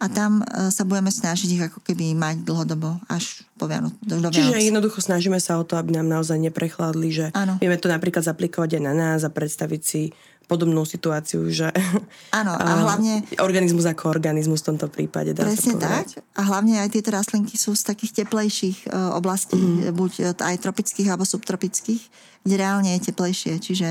a 0.00 0.06
tam 0.08 0.40
e, 0.40 0.72
sa 0.72 0.88
budeme 0.88 1.12
snažiť 1.12 1.48
ich 1.52 1.62
ako 1.68 1.84
keby 1.84 2.16
mať 2.16 2.40
dlhodobo 2.40 2.96
až 3.12 3.44
po 3.60 3.68
Vianoc, 3.68 3.92
do, 4.00 4.16
do 4.16 4.32
Čiže 4.32 4.56
Vianoc. 4.56 4.68
jednoducho 4.72 4.98
snažíme 5.04 5.36
sa 5.36 5.60
o 5.60 5.64
to, 5.68 5.76
aby 5.76 5.92
nám 5.92 6.08
naozaj 6.08 6.40
neprechladli, 6.40 7.12
že 7.12 7.26
ano. 7.36 7.60
vieme 7.60 7.76
to 7.76 7.92
napríklad 7.92 8.24
zaplikovať 8.24 8.80
aj 8.80 8.82
na 8.82 8.94
nás 8.96 9.20
a 9.22 9.30
predstaviť 9.30 9.82
si 9.84 10.02
podobnú 10.50 10.82
situáciu, 10.82 11.46
že 11.52 11.70
Áno, 12.40 12.56
a 12.56 12.64
hlavne... 12.88 13.22
Organizmus 13.38 13.86
ako 13.86 14.10
organizmus 14.10 14.64
v 14.64 14.74
tomto 14.74 14.88
prípade. 14.88 15.30
Dá 15.36 15.46
presne 15.46 15.78
sa 15.78 16.02
tak. 16.02 16.24
A 16.34 16.42
hlavne 16.48 16.82
aj 16.82 16.90
tieto 16.90 17.14
rastlinky 17.14 17.54
sú 17.54 17.76
z 17.78 17.86
takých 17.86 18.24
teplejších 18.24 18.90
uh, 18.90 19.14
oblastí, 19.14 19.60
mm. 19.60 19.94
buď 19.94 20.12
e, 20.18 20.22
aj 20.34 20.56
tropických 20.64 21.12
alebo 21.12 21.22
subtropických, 21.22 22.02
kde 22.42 22.54
reálne 22.56 22.98
je 22.98 23.12
teplejšie. 23.12 23.62
Čiže 23.62 23.88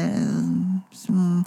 um, 1.08 1.46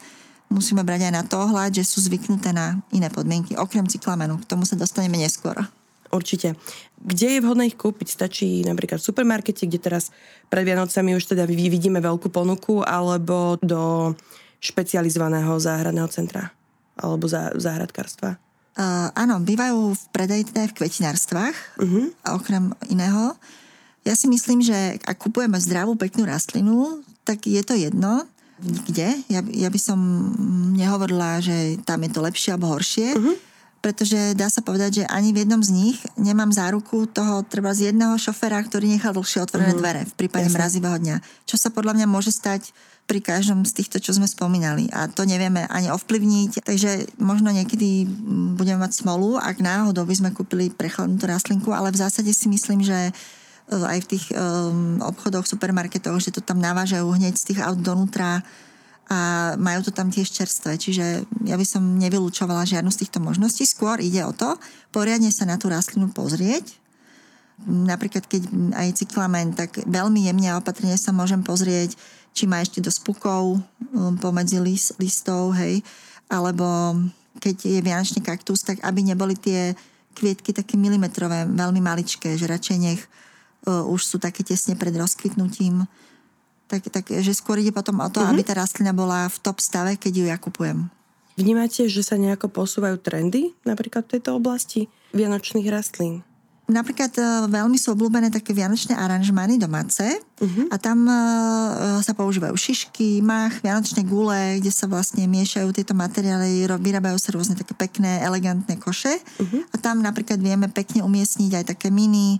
musíme 0.52 0.84
brať 0.84 1.08
aj 1.08 1.12
na 1.12 1.22
to 1.24 1.40
ohľad, 1.40 1.72
že 1.72 1.88
sú 1.88 2.04
zvyknuté 2.04 2.52
na 2.52 2.78
iné 2.92 3.08
podmienky, 3.08 3.56
okrem 3.56 3.88
cyklamenu. 3.88 4.36
K 4.38 4.48
tomu 4.48 4.68
sa 4.68 4.76
dostaneme 4.76 5.16
neskôr. 5.16 5.56
Určite. 6.12 6.54
Kde 7.00 7.40
je 7.40 7.42
vhodné 7.42 7.72
ich 7.72 7.80
kúpiť? 7.80 8.12
Stačí 8.12 8.60
napríklad 8.68 9.00
v 9.00 9.08
supermarkete, 9.08 9.64
kde 9.64 9.80
teraz 9.80 10.12
pred 10.52 10.62
Vianocami 10.62 11.16
už 11.16 11.32
teda 11.32 11.48
vidíme 11.48 11.98
veľkú 12.04 12.28
ponuku, 12.28 12.84
alebo 12.84 13.56
do 13.64 14.12
špecializovaného 14.60 15.56
záhradného 15.58 16.06
centra 16.12 16.52
alebo 16.98 17.26
zá, 17.26 17.50
záhradkárstva? 17.56 18.36
Uh, 18.72 19.12
áno, 19.12 19.40
bývajú 19.42 19.92
v 19.92 20.04
predaji 20.16 20.48
teda 20.48 20.64
v 20.72 20.76
kvetinárstvách, 20.80 21.56
uh-huh. 21.76 22.04
okrem 22.32 22.72
iného. 22.88 23.36
Ja 24.02 24.16
si 24.16 24.32
myslím, 24.32 24.64
že 24.64 24.96
ak 25.04 25.20
kupujeme 25.20 25.60
zdravú, 25.60 25.94
peknú 25.94 26.24
rastlinu, 26.24 27.04
tak 27.22 27.44
je 27.44 27.60
to 27.60 27.76
jedno, 27.76 28.24
kde. 28.62 29.26
Ja, 29.26 29.42
ja 29.42 29.68
by 29.68 29.80
som 29.80 29.98
nehovorila, 30.78 31.42
že 31.42 31.82
tam 31.82 32.06
je 32.06 32.10
to 32.14 32.20
lepšie 32.22 32.50
alebo 32.54 32.70
horšie, 32.70 33.12
uh-huh. 33.18 33.34
pretože 33.82 34.38
dá 34.38 34.46
sa 34.46 34.62
povedať, 34.62 35.02
že 35.02 35.04
ani 35.10 35.34
v 35.34 35.42
jednom 35.42 35.60
z 35.60 35.74
nich 35.74 35.98
nemám 36.14 36.54
záruku 36.54 37.10
toho 37.10 37.42
treba 37.42 37.74
z 37.74 37.90
jedného 37.90 38.14
šoféra, 38.14 38.62
ktorý 38.62 38.86
nechal 38.86 39.12
dlhšie 39.12 39.42
otvorené 39.42 39.74
uh-huh. 39.74 39.82
dvere 39.82 40.02
v 40.06 40.14
prípade 40.14 40.46
Jasne. 40.46 40.56
mrazivého 40.62 40.96
dňa. 41.02 41.16
Čo 41.44 41.56
sa 41.58 41.68
podľa 41.74 41.98
mňa 41.98 42.06
môže 42.06 42.30
stať 42.30 42.70
pri 43.02 43.18
každom 43.18 43.66
z 43.66 43.82
týchto, 43.82 43.98
čo 43.98 44.14
sme 44.14 44.30
spomínali. 44.30 44.86
A 44.94 45.10
to 45.10 45.26
nevieme 45.26 45.66
ani 45.68 45.90
ovplyvniť, 45.90 46.62
takže 46.62 47.18
možno 47.18 47.50
niekedy 47.50 48.06
budeme 48.54 48.78
mať 48.78 49.02
smolu, 49.02 49.36
ak 49.42 49.58
náhodou 49.58 50.06
by 50.06 50.14
sme 50.14 50.30
kúpili 50.30 50.70
prechladnutú 50.70 51.26
rastlinku, 51.26 51.74
ale 51.74 51.90
v 51.90 51.98
zásade 51.98 52.30
si 52.30 52.46
myslím, 52.46 52.86
že 52.86 53.10
aj 53.80 53.98
v 54.04 54.10
tých 54.16 54.24
um, 54.36 55.00
obchodoch, 55.00 55.48
supermarketoch, 55.48 56.20
že 56.20 56.34
to 56.34 56.44
tam 56.44 56.60
navážajú 56.60 57.08
hneď 57.08 57.34
z 57.38 57.52
tých 57.52 57.60
aut 57.64 57.80
donútra 57.80 58.44
a 59.08 59.52
majú 59.60 59.84
to 59.84 59.92
tam 59.92 60.08
tiež 60.08 60.28
čerstvé. 60.32 60.76
Čiže 60.80 61.28
ja 61.44 61.56
by 61.56 61.66
som 61.66 61.84
nevylúčovala 62.00 62.68
žiadnu 62.68 62.88
z 62.88 63.04
týchto 63.04 63.20
možností. 63.20 63.68
Skôr 63.68 64.00
ide 64.00 64.24
o 64.24 64.32
to, 64.32 64.56
poriadne 64.94 65.28
sa 65.28 65.44
na 65.44 65.60
tú 65.60 65.68
rastlinu 65.68 66.08
pozrieť, 66.12 66.80
napríklad 67.66 68.24
keď 68.26 68.42
aj 68.74 68.88
cyklamen, 69.04 69.54
tak 69.54 69.84
veľmi 69.84 70.26
jemne 70.26 70.48
a 70.50 70.58
opatrne 70.58 70.96
sa 70.96 71.12
môžem 71.14 71.44
pozrieť, 71.44 71.94
či 72.32 72.48
má 72.48 72.64
ešte 72.64 72.80
dosť 72.80 73.00
pukov 73.04 73.60
um, 73.92 74.16
pomedzi 74.16 74.58
list, 74.58 74.96
listov, 74.96 75.52
hej, 75.60 75.84
alebo 76.32 76.96
keď 77.38 77.56
je 77.68 77.80
vianočný 77.84 78.20
kaktus, 78.24 78.64
tak 78.64 78.80
aby 78.80 79.04
neboli 79.04 79.36
tie 79.36 79.76
kvietky 80.12 80.52
také 80.52 80.76
milimetrové, 80.76 81.48
veľmi 81.48 81.80
maličké, 81.80 82.36
že 82.36 82.48
radšej 82.48 82.78
nech 82.80 83.00
už 83.66 84.00
sú 84.02 84.16
také 84.18 84.42
tesne 84.42 84.74
pred 84.74 84.94
rozkvitnutím. 84.94 85.86
Tak, 86.66 86.88
tak, 86.88 87.04
že 87.12 87.36
skôr 87.36 87.60
ide 87.60 87.70
potom 87.70 88.00
o 88.00 88.08
to, 88.08 88.24
mm-hmm. 88.24 88.32
aby 88.32 88.42
tá 88.42 88.56
rastlina 88.56 88.96
bola 88.96 89.28
v 89.28 89.36
top 89.44 89.60
stave, 89.60 90.00
keď 90.00 90.12
ju 90.12 90.24
ja 90.24 90.40
kupujem. 90.40 90.88
Vnímate, 91.36 91.88
že 91.88 92.04
sa 92.04 92.20
nejako 92.20 92.52
posúvajú 92.52 93.00
trendy 93.00 93.56
napríklad 93.64 94.04
v 94.08 94.18
tejto 94.18 94.36
oblasti 94.36 94.88
vianočných 95.16 95.68
rastlín? 95.68 96.24
Napríklad 96.72 97.12
e, 97.18 97.22
veľmi 97.52 97.74
sú 97.76 97.92
obľúbené 97.92 98.32
také 98.32 98.54
vianočné 98.56 98.96
aranžmány 98.96 99.60
domáce 99.60 100.06
uh-huh. 100.40 100.70
a 100.70 100.76
tam 100.78 101.04
uh, 101.04 101.98
sa 102.00 102.14
používajú 102.14 102.54
šišky, 102.54 103.18
mach, 103.18 103.60
vianočné 103.60 104.06
gule, 104.06 104.62
kde 104.62 104.70
sa 104.70 104.86
vlastne 104.86 105.26
miešajú 105.26 105.74
tieto 105.74 105.92
materiály, 105.92 106.64
vyrábajú 106.64 107.18
sa 107.18 107.34
rôzne 107.34 107.58
také 107.58 107.74
pekné, 107.74 108.22
elegantné 108.22 108.78
koše 108.78 109.10
uh-huh. 109.10 109.68
a 109.68 109.76
tam 109.76 110.00
napríklad 110.00 110.38
vieme 110.38 110.70
pekne 110.70 111.02
umiestniť 111.02 111.50
aj 111.60 111.64
také 111.76 111.90
mini 111.90 112.38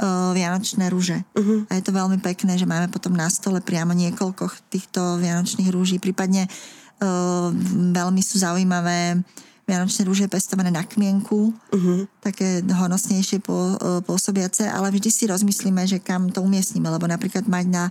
uh, 0.00 0.32
vianočné 0.32 0.88
rúže. 0.88 1.20
Uh-huh. 1.36 1.68
A 1.68 1.76
je 1.76 1.84
to 1.84 1.92
veľmi 1.92 2.18
pekné, 2.24 2.56
že 2.56 2.64
máme 2.64 2.88
potom 2.88 3.12
na 3.12 3.28
stole 3.28 3.60
priamo 3.60 3.92
niekoľko 3.92 4.48
týchto 4.72 5.20
vianočných 5.20 5.68
rúží, 5.68 6.00
prípadne 6.00 6.48
uh, 6.48 7.52
veľmi 7.92 8.22
sú 8.24 8.40
zaujímavé 8.40 9.20
vianočné 9.68 10.02
rúže 10.02 10.26
pestované 10.26 10.74
na 10.74 10.82
kmienku, 10.82 11.54
uh-huh. 11.54 12.10
také 12.18 12.58
honosnejšie 12.66 13.38
po, 13.38 13.78
e, 13.78 14.02
pôsobiace, 14.02 14.66
ale 14.66 14.90
vždy 14.90 15.10
si 15.14 15.30
rozmyslíme, 15.30 15.86
že 15.86 16.02
kam 16.02 16.26
to 16.26 16.42
umiestnime, 16.42 16.90
lebo 16.90 17.06
napríklad 17.06 17.46
mať 17.46 17.66
na 17.70 17.84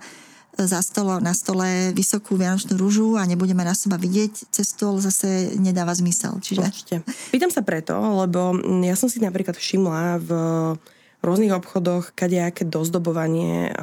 za 0.60 0.84
stolo, 0.84 1.24
na 1.24 1.32
stole 1.32 1.96
vysokú 1.96 2.36
vianočnú 2.36 2.76
rúžu 2.76 3.16
a 3.16 3.24
nebudeme 3.24 3.64
na 3.64 3.72
seba 3.72 3.96
vidieť 3.96 4.52
cez 4.52 4.76
stôl, 4.76 5.00
zase 5.00 5.56
nedáva 5.56 5.96
zmysel. 5.96 6.36
Čiže... 6.44 6.62
Určite. 6.68 6.96
Pýtam 7.32 7.48
sa 7.48 7.64
preto, 7.64 7.96
lebo 7.96 8.60
ja 8.84 9.00
som 9.00 9.08
si 9.08 9.24
napríklad 9.24 9.56
všimla 9.56 10.20
v 10.20 10.30
rôznych 11.20 11.52
obchodoch 11.52 12.16
kadejaké 12.16 12.64
dozdobovanie 12.64 13.76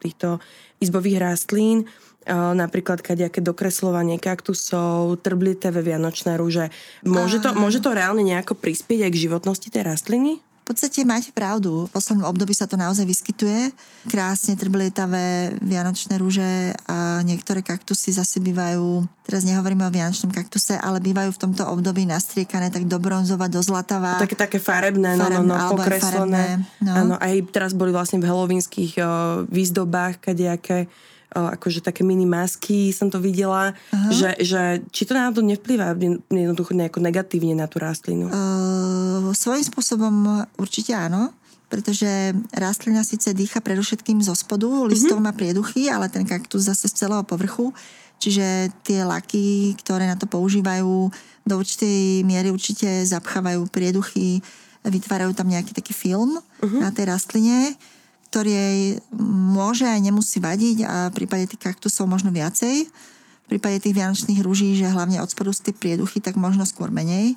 týchto 0.00 0.40
izbových 0.80 1.20
rastlín 1.20 1.88
napríklad 2.30 3.00
kadejaké 3.00 3.40
dokreslovanie 3.40 4.20
kaktusov, 4.20 5.16
trblitevé 5.24 5.80
vianočné 5.80 6.36
rúže. 6.36 6.68
Môže 7.00 7.40
to, 7.40 7.56
môže 7.56 7.80
to 7.80 7.96
reálne 7.96 8.20
nejako 8.20 8.54
prispieť 8.60 9.08
aj 9.08 9.12
k 9.16 9.22
životnosti 9.24 9.68
tej 9.72 9.88
rastliny? 9.88 10.44
Podstate 10.70 11.02
máte 11.02 11.34
pravdu. 11.34 11.90
V 11.90 11.98
poslednom 11.98 12.30
období 12.30 12.54
sa 12.54 12.70
to 12.70 12.78
naozaj 12.78 13.02
vyskytuje. 13.02 13.74
Krásne 14.06 14.54
trblietavé 14.54 15.58
vianočné 15.58 16.14
rúže 16.14 16.70
a 16.86 17.26
niektoré 17.26 17.58
kaktusy 17.58 18.14
zase 18.14 18.38
bývajú, 18.38 19.02
teraz 19.26 19.42
nehovoríme 19.42 19.82
o 19.82 19.90
vianočnom 19.90 20.30
kaktuse, 20.30 20.78
ale 20.78 21.02
bývajú 21.02 21.34
v 21.34 21.42
tomto 21.42 21.66
období 21.66 22.06
nastriekané 22.06 22.70
tak 22.70 22.86
do 22.86 23.02
bronzova, 23.02 23.50
do 23.50 23.58
zlatavá. 23.58 24.22
Také, 24.22 24.38
také 24.38 24.58
farebné, 24.62 25.18
farebné 25.18 25.42
no, 25.42 25.58
no, 25.58 25.58
no, 25.58 25.70
pokreslené. 25.74 26.62
Farebné, 26.62 26.86
no. 26.86 26.92
Áno, 26.94 27.14
aj 27.18 27.50
teraz 27.50 27.74
boli 27.74 27.90
vlastne 27.90 28.22
v 28.22 28.30
helovinských 28.30 28.94
uh, 29.02 29.42
výzdobách 29.50 30.22
kadejaké 30.22 30.86
akože 31.30 31.80
také 31.80 32.02
mini 32.02 32.26
masky 32.26 32.90
som 32.90 33.06
to 33.06 33.22
videla, 33.22 33.70
že, 34.10 34.34
že 34.42 34.82
či 34.90 35.06
to 35.06 35.14
náhodou 35.14 35.46
nevplyvá 35.46 35.94
jednoducho 36.26 36.74
nejako 36.74 36.98
negatívne 36.98 37.54
na 37.54 37.70
tú 37.70 37.78
rastlinu? 37.78 38.26
Uh, 38.26 39.30
svojím 39.34 39.62
spôsobom 39.62 40.46
určite 40.58 40.90
áno 40.94 41.30
pretože 41.70 42.34
rastlina 42.50 43.06
síce 43.06 43.30
dýcha 43.30 43.62
predovšetkým 43.62 44.18
zo 44.26 44.34
spodu, 44.34 44.66
listov 44.90 45.22
mm-hmm. 45.22 45.30
má 45.30 45.38
prieduchy, 45.38 45.86
ale 45.86 46.10
ten 46.10 46.26
kaktus 46.26 46.66
zase 46.66 46.90
z 46.90 47.06
celého 47.06 47.22
povrchu, 47.22 47.70
čiže 48.18 48.74
tie 48.82 49.06
laky, 49.06 49.78
ktoré 49.78 50.10
na 50.10 50.18
to 50.18 50.26
používajú, 50.26 51.14
do 51.46 51.54
určitej 51.54 52.26
miery 52.26 52.50
určite 52.50 53.06
zapchávajú 53.06 53.70
prieduchy, 53.70 54.42
vytvárajú 54.82 55.30
tam 55.30 55.46
nejaký 55.46 55.70
taký 55.70 55.94
film 55.94 56.42
mm-hmm. 56.42 56.82
na 56.82 56.90
tej 56.90 57.06
rastline 57.06 57.78
ktorý 58.30 58.50
jej 58.54 58.78
môže 59.50 59.82
aj 59.82 59.98
nemusí 59.98 60.38
vadiť 60.38 60.86
a 60.86 60.94
v 61.10 61.16
prípade 61.18 61.50
tých 61.50 61.66
kaktusov 61.66 62.06
možno 62.06 62.30
viacej. 62.30 62.86
V 62.86 63.46
prípade 63.50 63.82
tých 63.82 63.98
vianočných 63.98 64.38
rúží, 64.46 64.78
že 64.78 64.86
hlavne 64.86 65.18
od 65.18 65.26
spodu 65.26 65.50
sú 65.50 65.66
tie 65.66 65.74
prieduchy, 65.74 66.22
tak 66.22 66.38
možno 66.38 66.62
skôr 66.62 66.94
menej. 66.94 67.34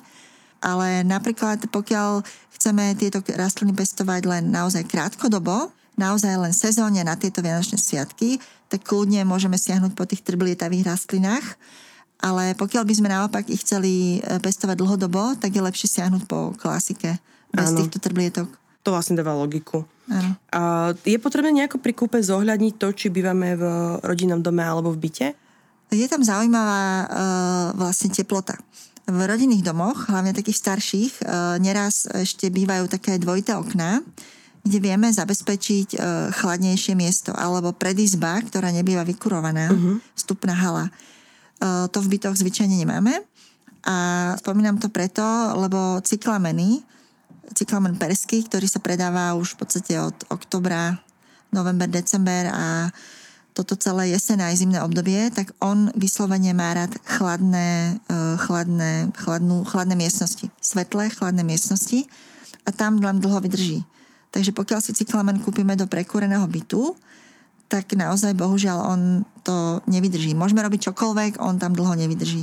Ale 0.62 1.02
napríklad 1.02 1.66
pokiaľ 1.66 2.22
chceme 2.54 2.94
tieto 2.94 3.18
rastliny 3.26 3.74
pestovať 3.74 4.22
len 4.24 4.54
naozaj 4.54 4.86
krátkodobo, 4.86 5.74
naozaj 5.98 6.38
len 6.38 6.54
sezóne 6.54 7.02
na 7.02 7.18
tieto 7.18 7.42
vianočné 7.42 7.74
sviatky, 7.74 8.38
tak 8.70 8.86
kľudne 8.86 9.26
môžeme 9.26 9.58
siahnuť 9.58 9.92
po 9.98 10.06
tých 10.06 10.22
trblietavých 10.22 10.86
rastlinách. 10.86 11.58
Ale 12.22 12.54
pokiaľ 12.54 12.86
by 12.86 12.94
sme 12.94 13.08
naopak 13.10 13.50
ich 13.50 13.66
chceli 13.66 14.22
e, 14.22 14.38
pestovať 14.40 14.78
dlhodobo, 14.80 15.36
tak 15.36 15.52
je 15.52 15.60
lepšie 15.60 16.00
siahnuť 16.00 16.22
po 16.24 16.54
klasike 16.56 17.18
bez 17.52 17.68
ano. 17.74 17.78
týchto 17.82 17.98
trblietok. 18.00 18.48
To 18.84 18.92
vlastne 18.92 19.16
dáva 19.16 19.32
logiku. 19.32 19.88
A 20.52 20.92
je 21.00 21.16
potrebné 21.16 21.64
nejako 21.64 21.80
pri 21.80 21.96
kúpe 21.96 22.20
zohľadniť 22.20 22.74
to, 22.76 22.92
či 22.92 23.08
bývame 23.08 23.56
v 23.56 23.64
rodinnom 24.04 24.44
dome 24.44 24.60
alebo 24.60 24.92
v 24.92 25.08
byte? 25.08 25.28
Je 25.88 26.04
tam 26.04 26.20
zaujímavá 26.20 26.84
uh, 26.84 27.06
vlastne 27.80 28.12
teplota. 28.12 28.60
V 29.08 29.20
rodinných 29.20 29.64
domoch, 29.64 30.08
hlavne 30.12 30.36
takých 30.36 30.60
starších, 30.60 31.12
uh, 31.24 31.56
neraz 31.56 32.04
ešte 32.08 32.52
bývajú 32.52 32.88
také 32.92 33.16
dvojité 33.16 33.56
okná, 33.56 34.04
kde 34.64 34.78
vieme 34.80 35.08
zabezpečiť 35.08 35.88
uh, 35.96 36.00
chladnejšie 36.32 36.92
miesto, 36.96 37.32
alebo 37.36 37.72
predizba, 37.72 38.40
ktorá 38.44 38.72
nebýva 38.72 39.04
vykurovaná, 39.04 39.72
uh-huh. 39.72 40.00
vstupná 40.16 40.56
hala. 40.56 40.92
Uh, 41.60 41.88
to 41.88 42.04
v 42.04 42.16
bytoch 42.16 42.36
zvyčajne 42.36 42.76
nemáme. 42.76 43.24
A 43.84 43.96
spomínam 44.40 44.80
to 44.80 44.88
preto, 44.88 45.24
lebo 45.56 46.00
cyklameny, 46.00 46.80
cyklamen 47.52 48.00
perský, 48.00 48.46
ktorý 48.48 48.64
sa 48.64 48.80
predáva 48.80 49.36
už 49.36 49.54
v 49.54 49.58
podstate 49.60 49.92
od 50.00 50.16
oktobra, 50.32 50.96
november, 51.52 51.86
december 51.86 52.48
a 52.50 52.88
toto 53.54 53.78
celé 53.78 54.10
jesené 54.10 54.50
aj 54.50 54.66
zimné 54.66 54.82
obdobie, 54.82 55.30
tak 55.30 55.54
on 55.62 55.86
vyslovene 55.94 56.50
má 56.50 56.74
rád 56.74 56.98
chladné, 57.06 58.02
eh, 58.02 58.34
chladné, 58.42 59.14
chladnú, 59.14 59.62
chladné 59.62 59.94
miestnosti. 59.94 60.50
Svetlé, 60.58 61.14
chladné 61.14 61.46
miestnosti 61.46 62.10
a 62.66 62.74
tam 62.74 62.98
len 62.98 63.22
dlho 63.22 63.38
vydrží. 63.38 63.86
Takže 64.34 64.50
pokiaľ 64.50 64.82
si 64.82 64.90
cyklamen 64.90 65.38
kúpime 65.38 65.78
do 65.78 65.86
prekúreného 65.86 66.42
bytu, 66.50 66.98
tak 67.70 67.94
naozaj 67.94 68.34
bohužiaľ 68.34 68.78
on 68.82 69.00
to 69.46 69.78
nevydrží. 69.86 70.34
Môžeme 70.34 70.66
robiť 70.66 70.90
čokoľvek, 70.90 71.38
on 71.38 71.62
tam 71.62 71.78
dlho 71.78 71.94
nevydrží. 71.94 72.42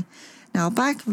Naopak, 0.55 1.03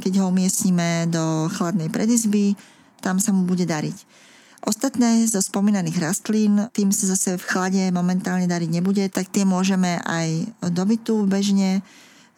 keď 0.00 0.12
ho 0.20 0.28
umiestnime 0.28 1.08
do 1.08 1.48
chladnej 1.56 1.88
predizby, 1.88 2.56
tam 3.02 3.18
sa 3.18 3.34
mu 3.34 3.42
bude 3.42 3.66
dariť. 3.66 4.30
Ostatné 4.62 5.26
zo 5.26 5.42
spomínaných 5.42 5.98
rastlín, 5.98 6.70
tým 6.70 6.94
sa 6.94 7.10
zase 7.10 7.34
v 7.34 7.44
chlade 7.50 7.82
momentálne 7.90 8.46
dariť 8.46 8.70
nebude, 8.70 9.02
tak 9.10 9.26
tie 9.34 9.42
môžeme 9.42 9.98
aj 10.06 10.54
do 10.70 10.82
bytu 10.86 11.26
bežne 11.26 11.82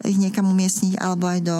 ich 0.02 0.16
niekam 0.16 0.48
umiestniť 0.48 0.96
alebo 0.98 1.28
aj 1.28 1.40
do 1.44 1.58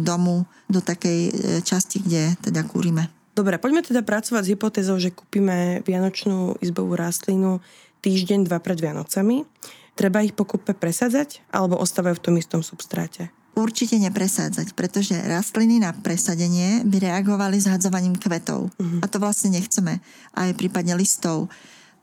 domu, 0.00 0.48
do 0.66 0.80
takej 0.82 1.20
e, 1.28 1.32
časti, 1.62 2.02
kde 2.02 2.34
teda 2.42 2.66
kúrime. 2.66 3.12
Dobre, 3.34 3.58
poďme 3.58 3.82
teda 3.82 4.02
pracovať 4.02 4.42
s 4.46 4.52
hypotézou, 4.54 4.96
že 4.98 5.14
kúpime 5.14 5.82
vianočnú 5.86 6.58
izbovú 6.62 6.94
rastlinu 6.94 7.62
týždeň, 8.02 8.46
dva 8.46 8.58
pred 8.60 8.78
Vianocami. 8.78 9.42
Treba 9.94 10.22
ich 10.22 10.34
po 10.34 10.46
kúpe 10.46 10.74
presadzať 10.74 11.42
alebo 11.50 11.78
ostávajú 11.78 12.18
v 12.18 12.24
tom 12.24 12.34
istom 12.38 12.60
substráte? 12.62 13.30
Určite 13.54 13.96
nepresádzať, 13.98 14.74
pretože 14.74 15.14
rastliny 15.14 15.78
na 15.82 15.94
presadenie 15.94 16.82
by 16.82 17.10
reagovali 17.10 17.58
zhadzovaním 17.62 18.18
kvetov. 18.18 18.70
Uh-huh. 18.74 19.00
A 19.02 19.06
to 19.06 19.22
vlastne 19.22 19.54
nechceme. 19.54 20.02
Aj 20.34 20.50
prípadne 20.54 20.98
listov. 20.98 21.48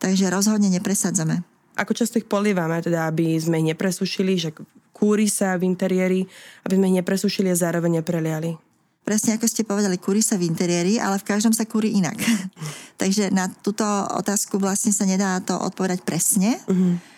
Takže 0.00 0.32
rozhodne 0.32 0.72
nepresádzame. 0.72 1.44
Ako 1.78 1.96
často 1.96 2.20
ich 2.20 2.28
polievame, 2.28 2.82
teda 2.84 3.08
aby 3.08 3.38
sme 3.38 3.62
ich 3.62 3.72
nepresušili, 3.72 4.36
že 4.36 4.50
kúri 4.92 5.30
sa 5.30 5.56
v 5.56 5.68
interiéri, 5.68 6.20
aby 6.68 6.74
sme 6.76 6.88
ich 6.92 6.98
nepresušili 7.00 7.48
a 7.48 7.56
zároveň 7.56 8.04
nepreliali? 8.04 8.58
Presne 9.02 9.34
ako 9.34 9.46
ste 9.50 9.66
povedali, 9.66 9.98
kúri 9.98 10.22
sa 10.22 10.38
v 10.38 10.46
interiéri, 10.46 11.00
ale 11.00 11.18
v 11.18 11.26
každom 11.26 11.50
sa 11.50 11.66
kúri 11.66 11.96
inak. 11.96 12.18
Takže 13.00 13.34
na 13.34 13.50
túto 13.50 13.82
otázku 14.14 14.62
vlastne 14.62 14.94
sa 14.94 15.08
nedá 15.08 15.42
to 15.42 15.58
odpovedať 15.58 16.04
presne. 16.04 16.60
Uh-huh 16.68 17.12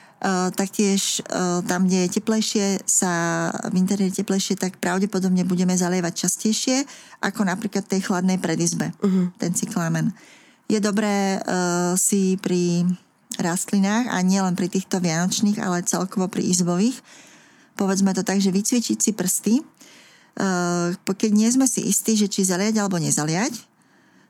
taktiež 0.56 1.20
eh, 1.20 1.60
tam, 1.68 1.84
kde 1.84 2.08
je 2.08 2.14
teplejšie, 2.16 2.66
sa 2.88 3.12
v 3.68 3.76
interiéri 3.76 4.08
teplejšie, 4.08 4.56
tak 4.56 4.80
pravdepodobne 4.80 5.44
budeme 5.44 5.76
zalievať 5.76 6.24
častejšie, 6.24 6.88
ako 7.20 7.44
napríklad 7.44 7.84
tej 7.84 8.08
chladnej 8.08 8.40
predizbe, 8.40 8.88
uh-huh. 9.04 9.28
ten 9.36 9.52
cyklámen. 9.52 10.16
Je 10.64 10.80
dobré 10.80 11.36
uh, 11.44 11.92
si 12.00 12.40
pri 12.40 12.88
rastlinách, 13.36 14.08
a 14.08 14.24
nielen 14.24 14.56
pri 14.56 14.72
týchto 14.72 14.96
vianočných, 14.96 15.60
ale 15.60 15.84
celkovo 15.84 16.24
pri 16.32 16.40
izbových, 16.40 16.96
povedzme 17.76 18.16
to 18.16 18.24
tak, 18.24 18.40
že 18.40 18.54
vycvičiť 18.54 18.96
si 18.96 19.10
prsty, 19.12 19.54
keď 21.02 21.30
nie 21.30 21.46
sme 21.50 21.66
si 21.66 21.82
istí, 21.86 22.14
že 22.18 22.30
či 22.30 22.46
zaliať 22.46 22.78
alebo 22.78 22.98
nezaliať, 22.98 23.54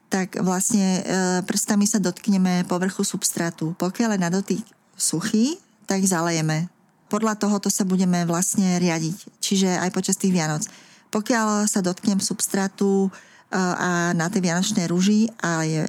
tak 0.09 0.37
vlastne 0.41 1.05
prstami 1.49 1.89
sa 1.89 2.01
dotkneme 2.01 2.69
povrchu 2.69 3.05
substrátu. 3.05 3.73
Pokiaľ 3.77 4.17
je 4.17 4.21
na 4.21 4.29
dotyk 4.33 4.65
suchý, 4.97 5.61
tak 5.87 6.05
zalejeme. 6.05 6.69
Podľa 7.13 7.37
tohoto 7.39 7.69
sa 7.69 7.87
budeme 7.87 8.25
vlastne 8.27 8.81
riadiť, 8.81 9.17
čiže 9.39 9.69
aj 9.79 9.91
počas 9.93 10.19
tých 10.19 10.35
Vianoc. 10.35 10.67
Pokiaľ 11.15 11.71
sa 11.71 11.79
dotknem 11.79 12.19
substrátu 12.19 13.07
e, 13.07 13.09
a 13.55 14.11
na 14.19 14.27
tej 14.27 14.51
vianočnej 14.51 14.91
rúži 14.91 15.31
a 15.39 15.63
je 15.63 15.87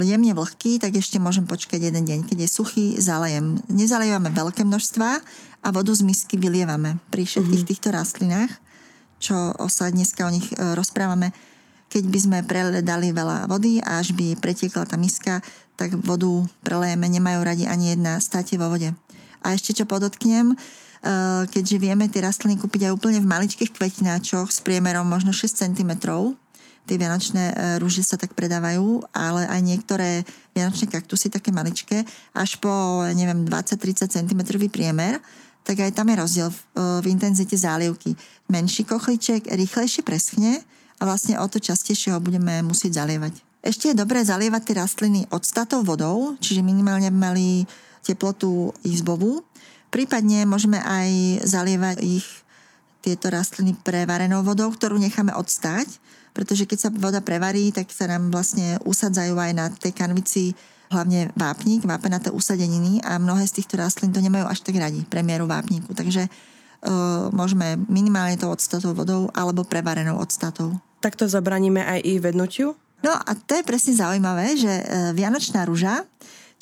jemne 0.00 0.32
vlhký, 0.32 0.80
tak 0.80 0.96
ešte 0.96 1.20
môžem 1.20 1.44
počkať 1.44 1.92
jeden 1.92 2.08
deň. 2.08 2.24
Keď 2.24 2.38
je 2.40 2.48
suchý, 2.48 2.86
zalejem. 2.96 3.60
Nezalejeme 3.68 4.32
veľké 4.32 4.64
množstva 4.64 5.08
a 5.62 5.68
vodu 5.68 5.92
z 5.92 6.08
misky 6.08 6.40
vylievame 6.40 6.96
pri 7.12 7.28
všetkých 7.28 7.52
mm-hmm. 7.52 7.68
týchto 7.68 7.88
rastlinách, 7.92 8.52
čo 9.20 9.52
sa 9.68 9.92
dneska 9.92 10.24
o 10.24 10.32
nich 10.32 10.48
e, 10.56 10.72
rozprávame. 10.72 11.36
Keď 11.92 12.04
by 12.08 12.18
sme 12.18 12.38
preledali 12.48 13.12
veľa 13.12 13.44
vody 13.44 13.76
a 13.84 14.00
až 14.00 14.16
by 14.16 14.40
pretiekla 14.40 14.88
tá 14.88 14.96
miska, 14.96 15.44
tak 15.76 15.92
vodu 16.00 16.48
prelejeme, 16.64 17.04
nemajú 17.12 17.44
radi 17.44 17.68
ani 17.68 17.92
jedna 17.92 18.16
státe 18.24 18.56
vo 18.56 18.72
vode. 18.72 18.88
A 19.42 19.54
ešte 19.54 19.74
čo 19.76 19.84
podotknem, 19.84 20.54
eh, 20.54 21.44
keďže 21.50 21.76
vieme 21.82 22.06
tie 22.06 22.22
rastliny 22.22 22.58
kúpiť 22.58 22.88
aj 22.88 22.92
úplne 22.94 23.18
v 23.18 23.30
maličkých 23.30 23.74
kvetináčoch 23.74 24.48
s 24.48 24.62
priemerom 24.62 25.06
možno 25.06 25.34
6 25.34 25.58
cm, 25.58 25.92
tie 26.86 26.96
vianočné 26.98 27.44
eh, 27.50 27.54
rúže 27.78 28.02
sa 28.02 28.18
tak 28.18 28.34
predávajú, 28.34 29.06
ale 29.14 29.46
aj 29.46 29.60
niektoré 29.62 30.26
vianočné 30.54 30.90
kaktusy 30.90 31.30
také 31.30 31.54
maličké, 31.54 32.02
až 32.34 32.58
po, 32.58 33.02
neviem, 33.14 33.46
20-30 33.46 34.10
cm 34.10 34.40
priemer, 34.70 35.22
tak 35.62 35.78
aj 35.78 35.94
tam 35.94 36.10
je 36.10 36.16
rozdiel 36.18 36.48
v, 36.50 36.58
eh, 36.58 36.98
v 37.02 37.06
intenzite 37.10 37.54
zálievky. 37.54 38.18
Menší 38.50 38.82
kochliček 38.86 39.46
rýchlejšie 39.50 40.02
preschne 40.02 40.62
a 40.98 41.02
vlastne 41.02 41.38
o 41.38 41.46
to 41.46 41.62
častejšie 41.62 42.14
ho 42.14 42.20
budeme 42.22 42.62
musieť 42.62 43.02
zalievať. 43.02 43.42
Ešte 43.62 43.94
je 43.94 43.98
dobré 43.98 44.26
zalievať 44.26 44.62
tie 44.66 44.74
rastliny 44.74 45.20
odstatou 45.30 45.86
vodou, 45.86 46.34
čiže 46.42 46.66
minimálne 46.66 47.14
mali 47.14 47.62
teplotu 48.02 48.74
izbovú. 48.82 49.46
Prípadne 49.88 50.44
môžeme 50.44 50.82
aj 50.82 51.42
zalievať 51.46 52.02
ich 52.02 52.26
tieto 53.02 53.28
rastliny 53.28 53.74
prevarenou 53.82 54.46
vodou, 54.46 54.70
ktorú 54.70 54.94
necháme 54.96 55.34
odstáť, 55.34 55.90
pretože 56.32 56.64
keď 56.64 56.78
sa 56.78 56.90
voda 56.94 57.18
prevarí, 57.20 57.74
tak 57.74 57.90
sa 57.90 58.06
nám 58.06 58.30
vlastne 58.30 58.78
usadzajú 58.86 59.34
aj 59.36 59.52
na 59.52 59.66
tej 59.68 59.92
kanvici 59.92 60.54
hlavne 60.92 61.32
vápnik, 61.34 61.82
vápenaté 61.88 62.28
usadeniny 62.28 63.00
a 63.02 63.16
mnohé 63.16 63.48
z 63.48 63.60
týchto 63.60 63.80
rastlín 63.80 64.12
to 64.12 64.20
nemajú 64.20 64.44
až 64.44 64.60
tak 64.60 64.76
radi, 64.76 65.02
premiéru 65.08 65.48
vápniku. 65.48 65.96
Takže 65.96 66.28
uh, 66.28 67.32
môžeme 67.32 67.80
minimálne 67.88 68.36
to 68.36 68.52
odstatou 68.52 68.92
vodou 68.92 69.32
alebo 69.32 69.64
prevarenou 69.64 70.20
odstatou. 70.20 70.76
Takto 71.00 71.26
zabraníme 71.26 71.80
aj 71.82 71.98
ich 72.04 72.20
vednutiu? 72.20 72.76
No 73.02 73.10
a 73.10 73.30
to 73.34 73.58
je 73.58 73.66
presne 73.66 73.98
zaujímavé, 73.98 74.54
že 74.54 74.68
uh, 74.68 75.10
Vianočná 75.16 75.64
rúža 75.64 76.04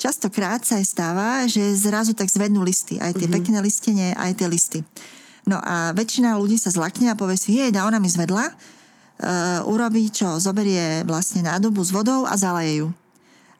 Častokrát 0.01 0.65
sa 0.65 0.81
aj 0.81 0.85
stáva, 0.89 1.45
že 1.45 1.61
zrazu 1.77 2.17
tak 2.17 2.25
zvednú 2.25 2.65
listy, 2.65 2.97
aj 2.97 3.21
tie 3.21 3.29
mm-hmm. 3.29 3.37
pekné 3.37 3.57
listenie, 3.61 4.09
aj 4.17 4.33
tie 4.33 4.49
listy. 4.49 4.79
No 5.45 5.61
a 5.61 5.93
väčšina 5.93 6.41
ľudí 6.41 6.57
sa 6.57 6.73
zlakne 6.73 7.13
a 7.13 7.19
povie 7.19 7.37
si, 7.37 7.53
jej, 7.53 7.69
ona 7.69 8.01
mi 8.01 8.09
zvedla, 8.09 8.49
uh, 8.49 9.61
urobí 9.69 10.09
čo, 10.09 10.41
zoberie 10.41 11.05
vlastne 11.05 11.45
nádobu 11.45 11.85
s 11.85 11.93
vodou 11.93 12.25
a 12.25 12.33
zaleje 12.33 12.81
ju. 12.81 12.89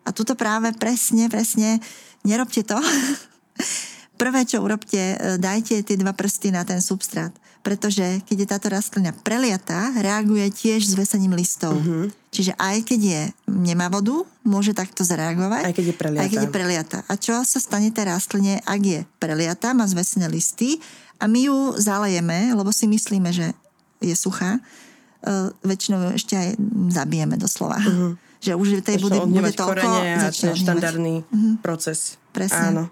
A 0.02 0.10
tuto 0.10 0.34
práve 0.34 0.74
presne, 0.82 1.30
presne, 1.30 1.78
nerobte 2.26 2.66
to. 2.66 2.82
Prvé, 4.22 4.42
čo 4.42 4.66
urobte, 4.66 4.98
e, 4.98 5.38
dajte 5.38 5.82
tie 5.82 5.98
dva 5.98 6.14
prsty 6.14 6.54
na 6.54 6.66
ten 6.66 6.82
substrát 6.82 7.34
pretože 7.62 8.04
keď 8.26 8.38
je 8.42 8.48
táto 8.50 8.68
rastlina 8.74 9.14
preliatá, 9.14 9.94
reaguje 9.98 10.50
tiež 10.50 10.82
s 10.82 10.94
vesením 10.98 11.38
listov. 11.38 11.78
Uh-huh. 11.78 12.10
Čiže 12.34 12.58
aj 12.58 12.90
keď 12.90 13.00
je, 13.02 13.22
nemá 13.46 13.86
vodu, 13.88 14.26
môže 14.42 14.74
takto 14.74 15.06
zareagovať. 15.06 15.64
Aj 15.70 15.76
keď 15.76 15.86
je 15.94 15.96
preliatá. 15.96 16.24
Aj 16.26 16.30
keď 16.30 16.42
je 16.42 16.52
preliatá. 16.52 16.98
A 17.06 17.14
čo 17.16 17.38
sa 17.46 17.60
stane 17.62 17.94
tej 17.94 18.10
rastline, 18.10 18.60
ak 18.66 18.82
je 18.82 19.00
preliatá, 19.22 19.78
má 19.78 19.86
zvesené 19.86 20.26
listy 20.26 20.82
a 21.22 21.30
my 21.30 21.40
ju 21.48 21.58
zalejeme, 21.78 22.58
lebo 22.58 22.74
si 22.74 22.90
myslíme, 22.90 23.30
že 23.30 23.54
je 24.02 24.18
suchá, 24.18 24.58
uh, 24.58 25.54
väčšinou 25.62 26.18
ešte 26.18 26.34
aj 26.34 26.50
zabijeme 26.90 27.38
doslova. 27.38 27.78
Uh-huh. 27.78 28.18
Že 28.42 28.58
už 28.58 28.68
tej 28.82 28.98
bude, 28.98 29.22
bude 29.30 29.54
toľko... 29.54 29.86
A 29.86 30.34
štandardný 30.34 31.22
uh-huh. 31.22 31.54
proces. 31.62 32.18
Presne. 32.34 32.74
Áno. 32.74 32.84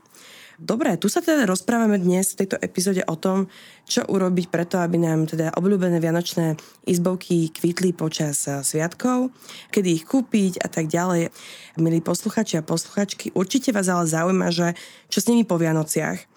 Dobre, 0.60 1.00
tu 1.00 1.08
sa 1.08 1.24
teda 1.24 1.48
rozprávame 1.48 1.96
dnes 1.96 2.36
v 2.36 2.44
tejto 2.44 2.60
epizóde 2.60 3.00
o 3.08 3.16
tom, 3.16 3.48
čo 3.88 4.04
urobiť 4.04 4.52
preto, 4.52 4.76
aby 4.84 5.00
nám 5.00 5.24
teda 5.24 5.56
obľúbené 5.56 6.04
vianočné 6.04 6.60
izbovky 6.84 7.48
kvitli 7.48 7.96
počas 7.96 8.44
eh, 8.44 8.60
sviatkov, 8.60 9.32
kedy 9.72 9.88
ich 9.88 10.04
kúpiť 10.04 10.60
a 10.60 10.68
tak 10.68 10.92
ďalej. 10.92 11.32
Milí 11.80 12.04
posluchači 12.04 12.60
a 12.60 12.68
posluchačky, 12.68 13.32
určite 13.40 13.72
vás 13.72 13.88
ale 13.88 14.04
zaujíma, 14.04 14.52
že 14.52 14.76
čo 15.08 15.24
s 15.24 15.32
nimi 15.32 15.48
po 15.48 15.56
Vianociach. 15.56 16.28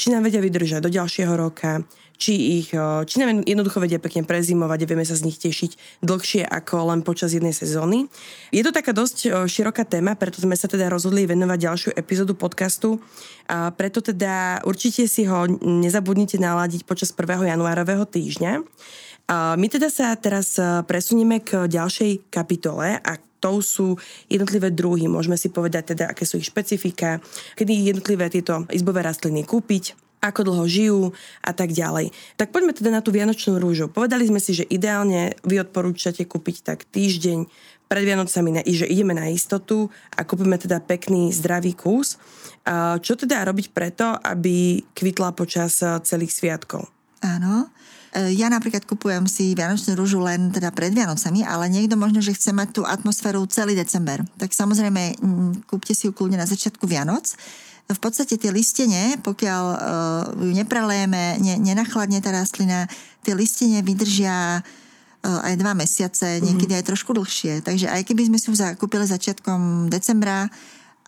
či 0.00 0.06
nám 0.08 0.24
vedia 0.24 0.40
vydržať 0.40 0.80
do 0.80 0.88
ďalšieho 0.88 1.36
roka, 1.36 1.84
či 2.18 2.62
ich, 2.62 2.70
či 3.06 3.16
nám 3.18 3.42
jednoducho 3.42 3.82
vedia 3.82 3.98
pekne 3.98 4.22
prezimovať 4.22 4.78
a 4.84 4.88
vieme 4.88 5.02
sa 5.02 5.18
z 5.18 5.26
nich 5.26 5.38
tešiť 5.42 6.02
dlhšie 6.06 6.42
ako 6.46 6.94
len 6.94 7.00
počas 7.02 7.34
jednej 7.34 7.50
sezóny. 7.52 8.06
Je 8.54 8.62
to 8.62 8.70
taká 8.70 8.94
dosť 8.94 9.48
široká 9.50 9.82
téma, 9.82 10.14
preto 10.14 10.38
sme 10.38 10.54
sa 10.54 10.70
teda 10.70 10.86
rozhodli 10.86 11.26
venovať 11.26 11.58
ďalšiu 11.58 11.90
epizódu 11.98 12.38
podcastu. 12.38 13.02
A 13.50 13.74
preto 13.74 13.98
teda 13.98 14.62
určite 14.62 15.10
si 15.10 15.26
ho 15.26 15.50
nezabudnite 15.60 16.38
naladiť 16.38 16.86
počas 16.86 17.10
1. 17.10 17.52
januárového 17.52 18.06
týždňa. 18.06 18.62
A 19.30 19.54
my 19.54 19.66
teda 19.70 19.86
sa 19.86 20.14
teraz 20.18 20.58
presunieme 20.86 21.40
k 21.42 21.70
ďalšej 21.70 22.30
kapitole 22.30 22.98
a 22.98 23.12
to 23.42 23.58
sú 23.58 23.98
jednotlivé 24.30 24.70
druhy. 24.70 25.10
Môžeme 25.10 25.34
si 25.34 25.50
povedať 25.50 25.98
teda, 25.98 26.14
aké 26.14 26.22
sú 26.22 26.38
ich 26.38 26.46
špecifika, 26.46 27.18
kedy 27.58 27.90
jednotlivé 27.90 28.30
tieto 28.30 28.62
izbové 28.70 29.02
rastliny 29.02 29.42
kúpiť, 29.42 29.98
ako 30.22 30.40
dlho 30.46 30.64
žijú 30.70 31.00
a 31.42 31.50
tak 31.50 31.74
ďalej. 31.74 32.14
Tak 32.38 32.54
poďme 32.54 32.72
teda 32.72 32.94
na 32.94 33.02
tú 33.02 33.10
Vianočnú 33.10 33.58
rúžu. 33.58 33.90
Povedali 33.90 34.22
sme 34.30 34.38
si, 34.38 34.54
že 34.54 34.64
ideálne 34.70 35.34
vy 35.42 35.66
odporúčate 35.66 36.22
kúpiť 36.22 36.62
tak 36.62 36.86
týždeň 36.86 37.50
pred 37.90 38.08
Vianocami, 38.08 38.64
že 38.64 38.88
ideme 38.88 39.12
na 39.12 39.28
istotu 39.28 39.92
a 40.16 40.24
kúpime 40.24 40.56
teda 40.56 40.80
pekný, 40.80 41.28
zdravý 41.34 41.76
kus. 41.76 42.16
Čo 43.02 43.12
teda 43.18 43.44
robiť 43.44 43.74
preto, 43.74 44.16
aby 44.16 44.80
kvitla 44.96 45.36
počas 45.36 45.82
celých 45.82 46.32
sviatkov? 46.32 46.88
Áno. 47.20 47.68
E, 48.12 48.32
ja 48.32 48.48
napríklad 48.48 48.88
kupujem 48.88 49.28
si 49.28 49.52
Vianočnú 49.52 49.92
rúžu 49.92 50.24
len 50.24 50.48
teda 50.48 50.72
pred 50.72 50.92
Vianocami, 50.92 51.44
ale 51.44 51.68
niekto 51.68 52.00
možno, 52.00 52.24
že 52.24 52.32
chce 52.32 52.56
mať 52.56 52.80
tú 52.80 52.82
atmosféru 52.88 53.44
celý 53.48 53.76
december. 53.76 54.24
Tak 54.40 54.56
samozrejme, 54.56 55.20
kúpte 55.68 55.92
si 55.92 56.08
ju 56.08 56.16
kľudne 56.16 56.40
na 56.40 56.48
začiatku 56.48 56.88
Vianoc 56.88 57.36
v 57.92 58.00
podstate 58.00 58.34
tie 58.40 58.50
listenie, 58.50 59.16
pokiaľ 59.20 59.64
uh, 59.72 59.78
ju 60.36 60.52
neprelejeme, 60.52 61.38
ne, 61.40 61.54
nenachladne 61.60 62.18
tá 62.24 62.32
rastlina, 62.32 62.88
tie 63.22 63.36
listenie 63.36 63.84
vydržia 63.84 64.60
uh, 64.60 65.46
aj 65.46 65.54
dva 65.60 65.72
mesiace, 65.76 66.38
mhm. 66.38 66.42
niekedy 66.42 66.72
aj 66.76 66.88
trošku 66.88 67.12
dlhšie. 67.14 67.62
Takže 67.62 67.88
aj 67.92 68.02
keby 68.08 68.32
sme 68.32 68.38
si 68.40 68.50
ju 68.50 68.56
kúpili 68.76 69.04
začiatkom 69.06 69.92
decembra 69.92 70.48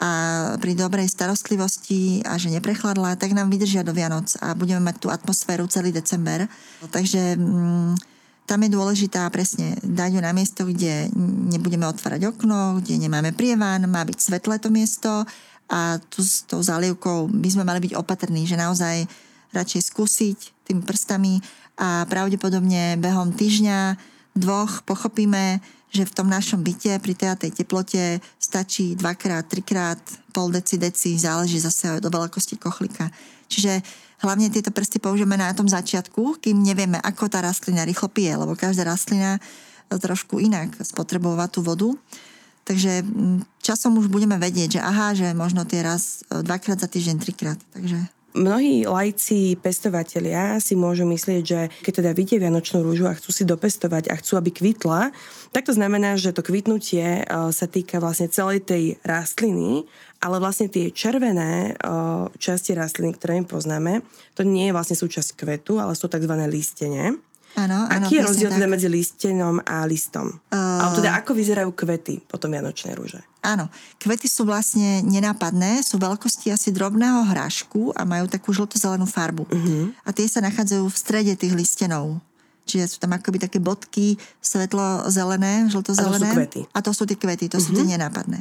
a 0.03 0.11
pri 0.59 0.75
dobrej 0.75 1.07
starostlivosti 1.07 2.19
a 2.27 2.35
že 2.35 2.51
neprechladla, 2.51 3.15
tak 3.15 3.31
nám 3.31 3.47
vydržia 3.47 3.87
do 3.87 3.95
Vianoc 3.95 4.35
a 4.43 4.51
budeme 4.59 4.83
mať 4.83 4.97
tú 4.99 5.09
atmosféru 5.09 5.71
celý 5.71 5.95
december. 5.95 6.51
Takže 6.91 7.39
um, 7.39 7.95
tam 8.45 8.61
je 8.61 8.75
dôležitá 8.75 9.25
presne 9.31 9.79
dať 9.81 10.19
ju 10.19 10.21
na 10.21 10.35
miesto, 10.37 10.67
kde 10.67 11.09
nebudeme 11.49 11.87
otvárať 11.89 12.27
okno, 12.27 12.83
kde 12.83 13.07
nemáme 13.07 13.33
prievan, 13.33 13.87
má 13.87 14.03
byť 14.03 14.19
svetlé 14.19 14.59
to 14.59 14.69
miesto 14.69 15.25
a 15.75 15.99
tu 15.99 16.23
s 16.23 16.47
tou 16.47 16.63
zalievkou 16.63 17.27
by 17.27 17.49
sme 17.51 17.67
mali 17.67 17.83
byť 17.91 17.99
opatrní, 17.99 18.47
že 18.47 18.55
naozaj 18.55 19.11
radšej 19.51 19.83
skúsiť 19.91 20.39
tými 20.71 20.87
prstami 20.87 21.43
a 21.75 22.07
pravdepodobne 22.07 22.95
behom 23.03 23.35
týždňa, 23.35 23.99
dvoch 24.39 24.87
pochopíme, 24.87 25.59
že 25.91 26.07
v 26.07 26.15
tom 26.15 26.31
našom 26.31 26.63
byte 26.63 26.99
pri 27.03 27.15
tej 27.15 27.35
tej 27.39 27.51
teplote 27.51 28.23
stačí 28.39 28.95
dvakrát, 28.99 29.47
trikrát, 29.47 29.99
pol 30.31 30.51
deci, 30.55 30.79
deci, 30.79 31.19
záleží 31.19 31.59
zase 31.59 31.99
od 31.99 32.07
veľkosti 32.07 32.59
kochlika. 32.59 33.11
Čiže 33.47 33.83
hlavne 34.23 34.51
tieto 34.51 34.75
prsty 34.75 34.99
použijeme 34.99 35.39
na 35.39 35.55
tom 35.55 35.71
začiatku, 35.71 36.43
kým 36.43 36.63
nevieme, 36.63 36.99
ako 36.99 37.31
tá 37.31 37.43
rastlina 37.43 37.87
rýchlo 37.87 38.11
pije, 38.11 38.35
lebo 38.35 38.59
každá 38.59 38.87
rastlina 38.91 39.39
trošku 39.91 40.43
inak 40.43 40.75
spotrebová 40.83 41.47
tú 41.47 41.63
vodu. 41.63 41.95
Takže 42.67 43.07
mm, 43.07 43.54
časom 43.65 43.97
už 43.97 44.13
budeme 44.13 44.37
vedieť, 44.37 44.77
že 44.77 44.81
aha, 44.85 45.17
že 45.17 45.33
možno 45.33 45.65
tie 45.65 45.81
raz 45.81 46.21
e, 46.29 46.45
dvakrát 46.45 46.77
za 46.77 46.89
týždeň, 46.93 47.17
trikrát. 47.17 47.57
Takže 47.73 48.13
Mnohí 48.35 48.83
lajci 48.83 49.55
pestovatelia 49.63 50.59
si 50.59 50.75
môžu 50.75 51.07
myslieť, 51.07 51.43
že 51.47 51.71
keď 51.87 51.93
teda 52.03 52.11
vidia 52.19 52.43
Vianočnú 52.43 52.83
rúžu 52.83 53.07
a 53.07 53.15
chcú 53.15 53.31
si 53.31 53.47
dopestovať 53.47 54.11
a 54.11 54.19
chcú, 54.19 54.35
aby 54.35 54.51
kvitla, 54.51 55.15
tak 55.55 55.63
to 55.63 55.71
znamená, 55.71 56.19
že 56.19 56.35
to 56.35 56.43
kvitnutie 56.43 57.23
e, 57.23 57.25
sa 57.55 57.67
týka 57.71 58.03
vlastne 58.03 58.27
celej 58.27 58.67
tej 58.67 58.99
rastliny, 59.07 59.87
ale 60.19 60.43
vlastne 60.43 60.67
tie 60.67 60.91
červené 60.91 61.79
e, 61.79 61.87
časti 62.35 62.75
rastliny, 62.75 63.15
ktoré 63.15 63.39
my 63.39 63.47
poznáme, 63.47 64.03
to 64.35 64.43
nie 64.43 64.67
je 64.67 64.75
vlastne 64.75 64.99
súčasť 64.99 65.39
kvetu, 65.39 65.79
ale 65.79 65.95
sú 65.95 66.11
tzv. 66.11 66.35
listene. 66.51 67.15
Áno, 67.55 67.87
áno, 67.87 68.07
Aký 68.11 68.19
je 68.19 68.27
rozdiel 68.27 68.51
teda 68.51 68.67
medzi 68.67 68.91
listenom 68.91 69.63
a 69.63 69.87
listom? 69.87 70.27
Uh... 70.51 70.83
Ale 70.83 70.99
teda 70.99 71.11
ako 71.23 71.39
vyzerajú 71.39 71.71
kvety 71.71 72.27
potom 72.27 72.51
Vianočnej 72.51 72.99
rúže? 72.99 73.23
Áno, 73.47 73.71
kvety 74.03 74.27
sú 74.27 74.43
vlastne 74.43 75.05
nenápadné, 75.07 75.87
sú 75.87 76.03
veľkosti 76.03 76.51
asi 76.51 76.75
drobného 76.75 77.23
hrášku 77.31 77.95
a 77.95 78.03
majú 78.03 78.27
takú 78.27 78.51
žlto-zelenú 78.51 79.07
farbu. 79.07 79.47
Uh-huh. 79.47 79.95
A 80.03 80.11
tie 80.11 80.27
sa 80.27 80.43
nachádzajú 80.43 80.83
v 80.83 80.97
strede 80.99 81.33
tých 81.39 81.55
listenov. 81.55 82.19
Čiže 82.65 82.97
sú 82.97 82.99
tam 82.99 83.15
akoby 83.15 83.45
také 83.45 83.61
bodky 83.61 84.17
svetlo-zelené, 84.41 85.69
žlto-zelené. 85.69 86.17
A 86.17 86.19
to 86.19 86.27
sú 86.27 86.37
kvety. 86.41 86.61
A 86.73 86.79
to 86.81 86.91
sú 86.91 87.03
tie 87.07 87.19
kvety, 87.21 87.47
to 87.53 87.61
uh-huh. 87.61 87.67
sú 87.71 87.71
tie 87.77 87.87
mhm. 87.87 87.91
nenápadné. 87.95 88.41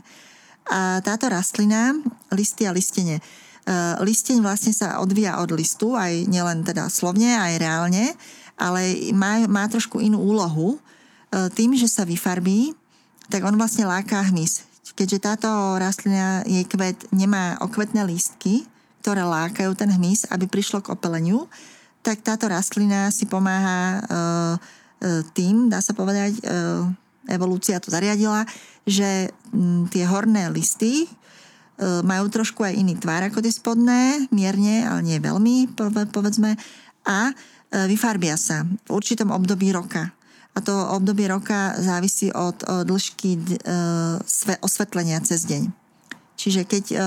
A 0.71 1.03
táto 1.03 1.27
rastlina, 1.27 1.91
listy 2.31 2.63
a 2.63 2.71
listenie, 2.71 3.19
listeň 3.99 4.43
vlastne 4.43 4.75
sa 4.75 4.99
odvíja 4.99 5.39
od 5.39 5.55
listu, 5.55 5.95
aj 5.95 6.27
nielen 6.27 6.67
teda 6.67 6.91
slovne, 6.91 7.35
aj 7.35 7.53
reálne 7.59 8.15
ale 8.57 9.11
má, 9.13 9.43
má 9.49 9.65
trošku 9.65 9.99
inú 9.99 10.21
úlohu. 10.21 10.77
E, 10.77 11.49
tým, 11.53 11.73
že 11.73 11.89
sa 11.89 12.05
vyfarbí, 12.05 12.73
tak 13.27 13.41
on 13.45 13.57
vlastne 13.57 13.87
láká 13.89 14.21
hmyz. 14.29 14.65
Keďže 14.93 15.25
táto 15.25 15.49
rastlina, 15.81 16.45
jej 16.45 16.61
kvet 16.69 17.09
nemá 17.09 17.57
okvetné 17.65 18.05
lístky, 18.05 18.67
ktoré 19.01 19.25
lákajú 19.25 19.73
ten 19.73 19.89
hmyz, 19.89 20.29
aby 20.29 20.45
prišlo 20.45 20.85
k 20.85 20.93
opeleniu, 20.93 21.49
tak 22.05 22.21
táto 22.21 22.45
rastlina 22.45 23.09
si 23.09 23.25
pomáha 23.25 23.79
e, 23.79 23.99
e, 23.99 24.19
tým, 25.33 25.71
dá 25.71 25.81
sa 25.81 25.97
povedať, 25.97 26.37
evolúcia 27.23 27.79
to 27.79 27.87
zariadila, 27.87 28.43
že 28.83 29.31
tie 29.87 30.03
horné 30.03 30.51
listy 30.51 31.07
majú 32.03 32.27
trošku 32.27 32.67
aj 32.67 32.75
iný 32.75 32.99
tvár 32.99 33.31
ako 33.31 33.39
tie 33.39 33.53
spodné, 33.55 34.27
mierne, 34.27 34.83
ale 34.83 34.99
nie 35.07 35.17
veľmi, 35.23 35.71
povedzme, 36.11 36.59
a 37.07 37.31
vyfarbia 37.73 38.37
sa 38.37 38.63
v 38.63 38.89
určitom 38.93 39.33
období 39.33 39.73
roka. 39.73 40.13
A 40.53 40.61
to 40.61 40.73
obdobie 40.93 41.25
roka 41.25 41.73
závisí 41.81 42.29
od, 42.29 42.61
dĺžky 42.85 43.31
e, 43.33 43.41
osvetlenia 44.61 45.17
cez 45.25 45.49
deň. 45.49 45.65
Čiže 46.37 46.61
keď 46.69 46.85
e, 46.93 46.97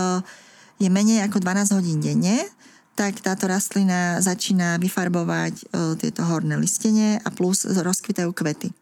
je 0.82 0.88
menej 0.90 1.22
ako 1.30 1.38
12 1.38 1.78
hodín 1.78 2.02
denne, 2.02 2.42
tak 2.98 3.20
táto 3.22 3.46
rastlina 3.46 4.18
začína 4.24 4.80
vyfarbovať 4.80 5.68
tieto 6.00 6.24
horné 6.24 6.56
listenie 6.56 7.20
a 7.20 7.28
plus 7.28 7.68
rozkvitajú 7.68 8.32
kvety. 8.32 8.72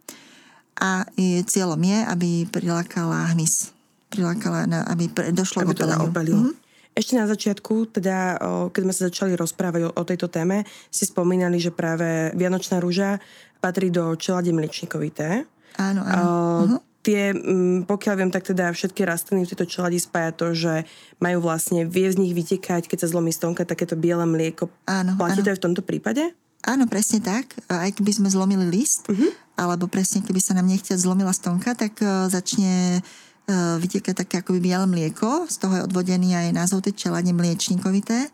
A 0.79 1.03
cieľom 1.51 1.83
je, 1.83 1.99
aby 2.07 2.31
prilákala 2.47 3.35
hmyz. 3.35 3.75
Prilákala, 4.15 4.71
aby 4.87 5.11
došlo 5.35 5.67
aby 5.67 5.75
k 5.75 5.83
opeleniu. 5.99 6.55
Mm-hmm. 6.55 6.64
Ešte 6.95 7.19
na 7.19 7.27
začiatku, 7.27 7.91
teda 7.99 8.39
keď 8.71 8.81
sme 8.87 8.95
sa 8.95 9.07
začali 9.11 9.33
rozprávať 9.35 9.83
o, 9.87 9.91
o 9.91 10.03
tejto 10.07 10.31
téme, 10.31 10.63
si 10.95 11.05
spomínali, 11.05 11.59
že 11.59 11.75
práve 11.75 12.31
Vianočná 12.39 12.79
rúža 12.79 13.19
patrí 13.59 13.91
do 13.91 14.15
čelade 14.15 14.55
mliečnikovité. 14.55 15.43
Áno, 15.75 16.07
áno. 16.07 16.23
O, 16.23 16.29
uh-huh. 16.65 16.81
Tie, 17.05 17.37
pokiaľ 17.85 18.15
viem, 18.17 18.33
tak 18.33 18.49
teda 18.49 18.73
všetky 18.73 19.05
rastliny 19.05 19.45
v 19.45 19.51
tejto 19.53 19.69
čeladi 19.69 20.01
spája 20.01 20.33
to, 20.33 20.57
že 20.57 20.89
majú 21.21 21.45
vlastne, 21.45 21.85
vie 21.85 22.09
z 22.09 22.17
nich 22.17 22.33
vytekať, 22.33 22.89
keď 22.89 23.05
sa 23.05 23.13
zlomí 23.13 23.29
stonka, 23.29 23.69
takéto 23.69 23.93
biele 23.93 24.25
mlieko. 24.25 24.73
Áno, 24.89 25.13
Platí 25.21 25.43
áno. 25.43 25.45
to 25.45 25.53
aj 25.53 25.59
v 25.61 25.65
tomto 25.69 25.83
prípade? 25.85 26.33
Áno, 26.65 26.89
presne 26.89 27.21
tak. 27.21 27.61
Aj 27.69 27.93
keby 27.93 28.09
sme 28.09 28.33
zlomili 28.33 28.73
list, 28.73 29.05
uh-huh. 29.05 29.37
alebo 29.53 29.85
presne 29.85 30.25
keby 30.25 30.41
sa 30.41 30.57
nám 30.57 30.65
nechťať 30.65 30.97
zlomila 30.97 31.37
stonka, 31.37 31.77
tak 31.77 32.01
uh, 32.01 32.25
začne 32.33 33.05
vyteká 33.53 34.17
také 34.17 34.41
akoby 34.41 34.61
biele 34.61 34.89
mlieko, 34.89 35.45
z 35.49 35.57
toho 35.61 35.75
je 35.77 35.87
odvodený 35.87 36.33
aj 36.33 36.57
názov 36.57 36.81
tej 36.85 36.97
čelade 36.97 37.29
mliečníkovité. 37.33 38.33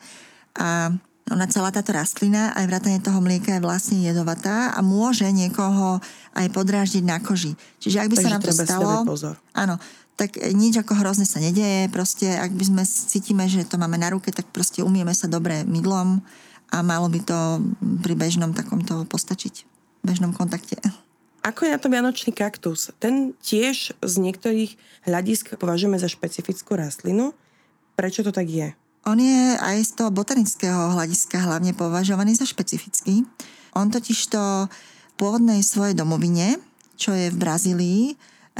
A 0.58 0.94
ona 1.30 1.46
celá 1.46 1.70
táto 1.70 1.94
rastlina, 1.94 2.50
aj 2.58 2.66
vrátanie 2.66 2.98
toho 2.98 3.22
mlieka 3.22 3.54
je 3.54 3.62
vlastne 3.62 4.02
jedovatá 4.02 4.74
a 4.74 4.82
môže 4.82 5.30
niekoho 5.30 6.02
aj 6.34 6.46
podráždiť 6.50 7.06
na 7.06 7.22
koži. 7.22 7.54
Čiže 7.78 8.02
ak 8.02 8.08
by 8.10 8.16
Takže 8.18 8.26
sa 8.26 8.34
nám 8.34 8.42
to 8.42 8.52
stalo... 8.54 8.90
Pozor. 9.06 9.34
Áno, 9.54 9.78
tak 10.18 10.36
nič 10.36 10.74
ako 10.82 10.98
hrozne 10.98 11.24
sa 11.24 11.38
nedeje, 11.38 11.86
proste 11.88 12.34
ak 12.34 12.50
by 12.50 12.64
sme 12.66 12.82
cítime, 12.84 13.46
že 13.46 13.62
to 13.62 13.78
máme 13.78 13.94
na 13.94 14.10
ruke, 14.10 14.34
tak 14.34 14.50
proste 14.50 14.82
umieme 14.82 15.14
sa 15.14 15.30
dobre 15.30 15.62
mydlom 15.64 16.18
a 16.74 16.76
malo 16.82 17.06
by 17.06 17.22
to 17.22 17.38
pri 18.02 18.14
bežnom 18.18 18.50
takomto 18.50 19.06
postačiť, 19.06 19.64
bežnom 20.02 20.34
kontakte. 20.34 20.82
Ako 21.40 21.64
je 21.64 21.72
na 21.72 21.80
to 21.80 21.88
Vianočný 21.88 22.36
kaktus? 22.36 22.92
Ten 23.00 23.32
tiež 23.40 23.96
z 23.96 24.14
niektorých 24.20 24.76
hľadisk 25.08 25.56
považujeme 25.56 25.96
za 25.96 26.12
špecifickú 26.12 26.76
rastlinu. 26.76 27.32
Prečo 27.96 28.20
to 28.20 28.28
tak 28.28 28.44
je? 28.48 28.76
On 29.08 29.16
je 29.16 29.56
aj 29.56 29.80
z 29.80 29.92
toho 29.96 30.12
botanického 30.12 30.92
hľadiska 30.92 31.40
hlavne 31.40 31.72
považovaný 31.72 32.36
za 32.36 32.44
špecifický. 32.44 33.24
On 33.72 33.88
totiž 33.88 34.18
to 34.28 34.68
v 34.68 35.12
pôvodnej 35.16 35.64
svojej 35.64 35.96
domovine, 35.96 36.60
čo 37.00 37.16
je 37.16 37.32
v 37.32 37.40
Brazílii, 37.40 38.02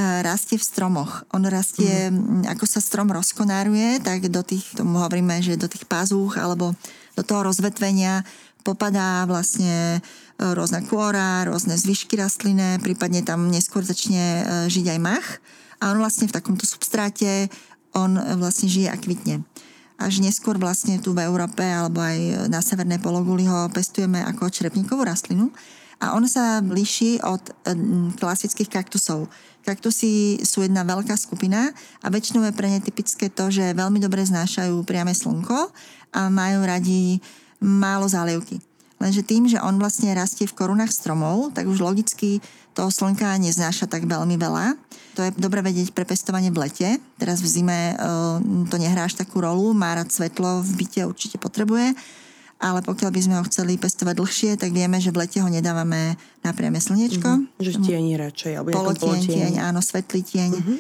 rastie 0.01 0.57
v 0.57 0.65
stromoch. 0.65 1.29
On 1.37 1.45
rastie, 1.45 2.09
mm. 2.09 2.49
ako 2.49 2.65
sa 2.65 2.81
strom 2.81 3.13
rozkonáruje, 3.13 4.01
tak 4.01 4.33
do 4.33 4.41
tých, 4.41 4.65
tomu 4.73 4.97
hovoríme, 4.97 5.45
že 5.45 5.61
do 5.61 5.69
tých 5.69 5.85
pazúch 5.85 6.41
alebo 6.41 6.73
do 7.19 7.23
toho 7.27 7.45
rozvetvenia 7.45 8.25
popadá 8.63 9.25
vlastne 9.25 9.99
e, 9.99 9.99
rôzna 10.41 10.85
kôra, 10.85 11.45
rôzne 11.49 11.77
zvyšky 11.77 12.17
rastlinné, 12.17 12.81
prípadne 12.81 13.25
tam 13.25 13.49
neskôr 13.49 13.85
začne 13.85 14.23
e, 14.23 14.43
žiť 14.69 14.87
aj 14.97 14.99
mach. 15.01 15.29
A 15.81 15.93
on 15.93 15.99
vlastne 16.01 16.29
v 16.29 16.37
takomto 16.37 16.69
substráte, 16.69 17.49
on 17.97 18.15
vlastne 18.39 18.69
žije 18.69 18.93
a 18.93 18.97
kvitne. 19.01 19.43
Až 20.01 20.21
neskôr 20.25 20.57
vlastne 20.57 21.01
tu 21.01 21.13
v 21.13 21.25
Európe 21.25 21.61
alebo 21.61 22.01
aj 22.01 22.49
na 22.49 22.65
severnej 22.65 23.01
pologuli 23.01 23.45
ho 23.49 23.69
pestujeme 23.73 24.21
ako 24.25 24.49
črepníkovú 24.49 25.05
rastlinu. 25.05 25.53
A 26.01 26.17
on 26.17 26.25
sa 26.25 26.65
líši 26.65 27.21
od 27.21 27.45
klasických 28.17 28.73
kaktusov. 28.73 29.29
Kaktusy 29.61 30.41
sú 30.41 30.65
jedna 30.65 30.81
veľká 30.81 31.13
skupina 31.21 31.69
a 32.01 32.07
väčšinou 32.09 32.49
je 32.49 32.57
pre 32.57 32.73
ne 32.73 32.81
typické 32.81 33.29
to, 33.29 33.53
že 33.53 33.77
veľmi 33.77 34.01
dobre 34.01 34.25
znášajú 34.25 34.81
priame 34.89 35.13
slnko 35.13 35.69
a 36.17 36.33
majú 36.33 36.65
radi 36.65 37.21
málo 37.61 38.09
zálievky. 38.09 38.59
Lenže 39.01 39.25
tým, 39.25 39.49
že 39.49 39.57
on 39.61 39.81
vlastne 39.81 40.13
rastie 40.13 40.45
v 40.45 40.53
korunách 40.53 40.93
stromov, 40.93 41.57
tak 41.57 41.65
už 41.65 41.81
logicky 41.81 42.45
toho 42.77 42.93
slnka 42.93 43.41
neznáša 43.41 43.89
tak 43.89 44.05
veľmi 44.05 44.37
veľa. 44.37 44.77
To 45.17 45.25
je 45.25 45.31
dobre 45.41 45.65
vedieť 45.65 45.97
pre 45.97 46.05
pestovanie 46.05 46.53
v 46.53 46.69
lete. 46.69 46.89
Teraz 47.17 47.41
v 47.41 47.49
zime 47.49 47.97
to 48.69 48.77
nehrá 48.77 49.09
až 49.09 49.17
takú 49.17 49.41
rolu, 49.41 49.73
má 49.73 49.97
rád 49.97 50.13
svetlo, 50.13 50.61
v 50.61 50.85
byte 50.85 51.01
určite 51.09 51.41
potrebuje 51.41 51.97
ale 52.61 52.85
pokiaľ 52.85 53.11
by 53.11 53.21
sme 53.25 53.35
ho 53.41 53.45
chceli 53.49 53.81
pestovať 53.81 54.15
dlhšie, 54.21 54.51
tak 54.61 54.77
vieme, 54.77 55.01
že 55.01 55.09
v 55.09 55.25
lete 55.25 55.41
ho 55.41 55.49
nedávame 55.49 56.21
na 56.45 56.53
priame 56.53 56.77
slniečko. 56.77 57.25
Mm-hmm. 57.25 57.65
Že 57.65 57.71
tieni 57.81 58.21
radšej, 58.21 58.53
alebo 58.61 58.77
polotieň, 58.77 59.21
tieň, 59.25 59.55
áno, 59.65 59.81
svetlý 59.81 60.21
tieň. 60.21 60.51
Mm-hmm. 60.61 60.79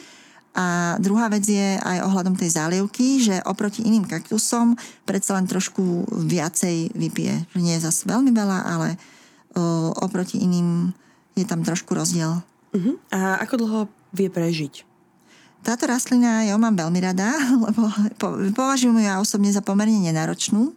A 0.50 0.98
druhá 0.98 1.30
vec 1.30 1.46
je 1.46 1.78
aj 1.78 2.02
ohľadom 2.10 2.34
tej 2.34 2.50
zálievky, 2.58 3.22
že 3.22 3.38
oproti 3.46 3.86
iným 3.86 4.02
kaktusom 4.02 4.74
predsa 5.06 5.38
len 5.38 5.46
trošku 5.46 6.10
viacej 6.10 6.90
vypije. 6.90 7.46
Nie 7.54 7.78
je 7.78 7.86
zase 7.86 8.10
veľmi 8.10 8.34
veľa, 8.34 8.58
ale 8.66 8.98
o, 9.54 9.94
oproti 9.94 10.42
iným 10.42 10.90
je 11.38 11.46
tam 11.46 11.62
trošku 11.62 11.94
rozdiel. 11.94 12.42
Uh-huh. 12.74 12.98
A 13.14 13.38
ako 13.46 13.54
dlho 13.62 13.80
vie 14.10 14.26
prežiť? 14.26 14.90
Táto 15.60 15.86
rastlina, 15.86 16.48
ja 16.48 16.56
mám 16.58 16.74
veľmi 16.74 16.98
rada, 16.98 17.30
lebo 17.70 17.86
považujem 18.50 18.98
ju 18.98 19.02
ja 19.06 19.22
osobne 19.22 19.54
za 19.54 19.62
pomerne 19.62 20.02
nenáročnú 20.02 20.74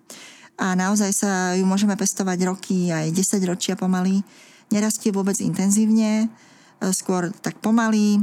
a 0.60 0.78
naozaj 0.78 1.12
sa 1.18 1.32
ju 1.58 1.66
môžeme 1.66 1.98
pestovať 1.98 2.46
roky, 2.46 2.94
aj 2.94 3.10
10 3.10 3.42
ročia 3.50 3.74
pomaly. 3.74 4.22
Nerastie 4.70 5.10
vôbec 5.10 5.38
intenzívne, 5.42 6.28
e, 6.30 6.94
skôr 6.94 7.34
tak 7.42 7.58
pomaly, 7.58 8.22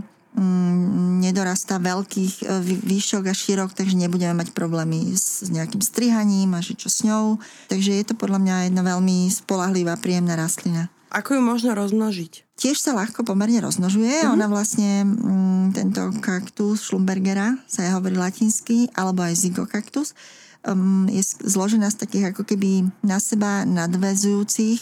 nedorastá 1.21 1.83
veľkých 1.83 2.35
e, 2.43 2.63
výšok 2.63 3.27
a 3.27 3.35
šírok, 3.35 3.75
takže 3.75 3.99
nebudeme 3.99 4.41
mať 4.41 4.55
problémy 4.55 5.11
s 5.11 5.51
nejakým 5.51 5.83
strihaním 5.83 6.55
a 6.55 6.63
že 6.63 6.79
čo 6.79 6.87
s 6.87 7.03
ňou. 7.03 7.43
Takže 7.67 7.99
je 7.99 8.05
to 8.07 8.15
podľa 8.15 8.39
mňa 8.39 8.57
jedna 8.71 8.83
veľmi 8.87 9.27
spolahlivá, 9.29 9.99
príjemná 9.99 10.39
rastlina. 10.39 10.87
Ako 11.11 11.35
ju 11.35 11.43
možno 11.43 11.75
rozmnožiť? 11.75 12.55
Tiež 12.55 12.79
sa 12.79 12.95
ľahko 12.95 13.27
pomerne 13.27 13.59
rozmnožuje. 13.59 14.23
Uh-huh. 14.23 14.39
Ona 14.39 14.47
vlastne, 14.47 15.03
mm, 15.03 15.75
tento 15.75 16.15
kaktus 16.23 16.87
Schlumbergera, 16.87 17.59
sa 17.67 17.83
je 17.83 17.91
hovorí 17.91 18.15
latinsky, 18.15 18.87
alebo 18.95 19.27
aj 19.27 19.35
zygokaktus, 19.35 20.15
um, 20.63 21.11
je 21.11 21.19
zložená 21.43 21.91
z 21.91 22.07
takých 22.07 22.31
ako 22.31 22.47
keby 22.47 22.87
na 23.03 23.19
seba 23.19 23.67
nadvezujúcich, 23.67 24.79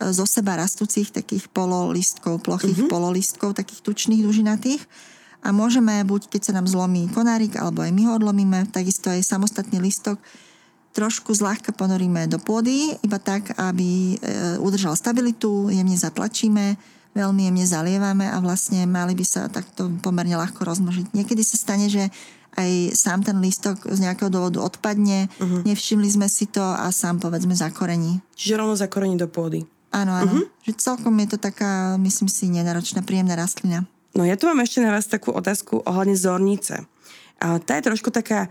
zo 0.00 0.26
seba 0.26 0.58
rastúcich 0.58 1.14
takých 1.14 1.46
pololistkov, 1.54 2.42
plochých 2.42 2.86
uh-huh. 2.86 2.90
pololistkov, 2.90 3.54
takých 3.54 3.80
tučných, 3.86 4.26
dužinatých. 4.26 4.82
A 5.44 5.52
môžeme, 5.52 6.00
buď 6.02 6.32
keď 6.32 6.40
sa 6.50 6.52
nám 6.56 6.66
zlomí 6.66 7.06
konárik, 7.12 7.54
alebo 7.60 7.84
aj 7.84 7.92
my 7.92 8.02
ho 8.08 8.12
odlomíme, 8.16 8.72
takisto 8.72 9.12
aj 9.12 9.22
samostatný 9.22 9.78
listok, 9.78 10.16
trošku 10.96 11.34
zľahka 11.36 11.74
ponoríme 11.74 12.30
do 12.30 12.40
pôdy, 12.40 12.96
iba 13.02 13.18
tak, 13.18 13.52
aby 13.58 14.14
e, 14.14 14.56
udržal 14.62 14.96
stabilitu, 14.96 15.68
jemne 15.68 15.98
zatlačíme, 15.98 16.78
veľmi 17.18 17.50
jemne 17.50 17.66
zalievame 17.66 18.26
a 18.30 18.38
vlastne 18.38 18.86
mali 18.86 19.12
by 19.12 19.26
sa 19.26 19.50
takto 19.50 19.90
pomerne 20.00 20.38
ľahko 20.38 20.64
rozmnožiť. 20.64 21.12
Niekedy 21.12 21.42
sa 21.42 21.58
stane, 21.58 21.90
že 21.90 22.08
aj 22.54 22.94
sám 22.94 23.26
ten 23.26 23.36
lístok 23.42 23.90
z 23.90 23.98
nejakého 24.06 24.30
dôvodu 24.30 24.62
odpadne, 24.62 25.26
uh-huh. 25.26 25.66
nevšimli 25.66 26.06
sme 26.06 26.30
si 26.30 26.46
to 26.46 26.62
a 26.62 26.86
sám 26.94 27.18
povedzme 27.18 27.52
zakorení. 27.52 28.22
Čiže 28.38 28.62
rovno 28.62 28.78
zakorení 28.78 29.18
do 29.18 29.26
pôdy. 29.26 29.66
Áno, 29.94 30.10
áno. 30.10 30.32
Uh-huh. 30.42 30.44
Že 30.66 30.72
celkom 30.74 31.14
je 31.22 31.28
to 31.30 31.38
taká, 31.38 31.94
myslím 32.02 32.26
si, 32.26 32.50
nenáročná, 32.50 33.06
príjemná 33.06 33.38
rastlina. 33.38 33.86
No 34.14 34.26
ja 34.26 34.34
tu 34.34 34.50
mám 34.50 34.58
ešte 34.62 34.82
na 34.82 34.90
vás 34.90 35.06
takú 35.06 35.30
otázku 35.30 35.86
ohľadne 35.86 36.18
zornice. 36.18 36.82
A 37.38 37.62
tá 37.62 37.78
je 37.78 37.86
trošku 37.86 38.10
taká, 38.10 38.50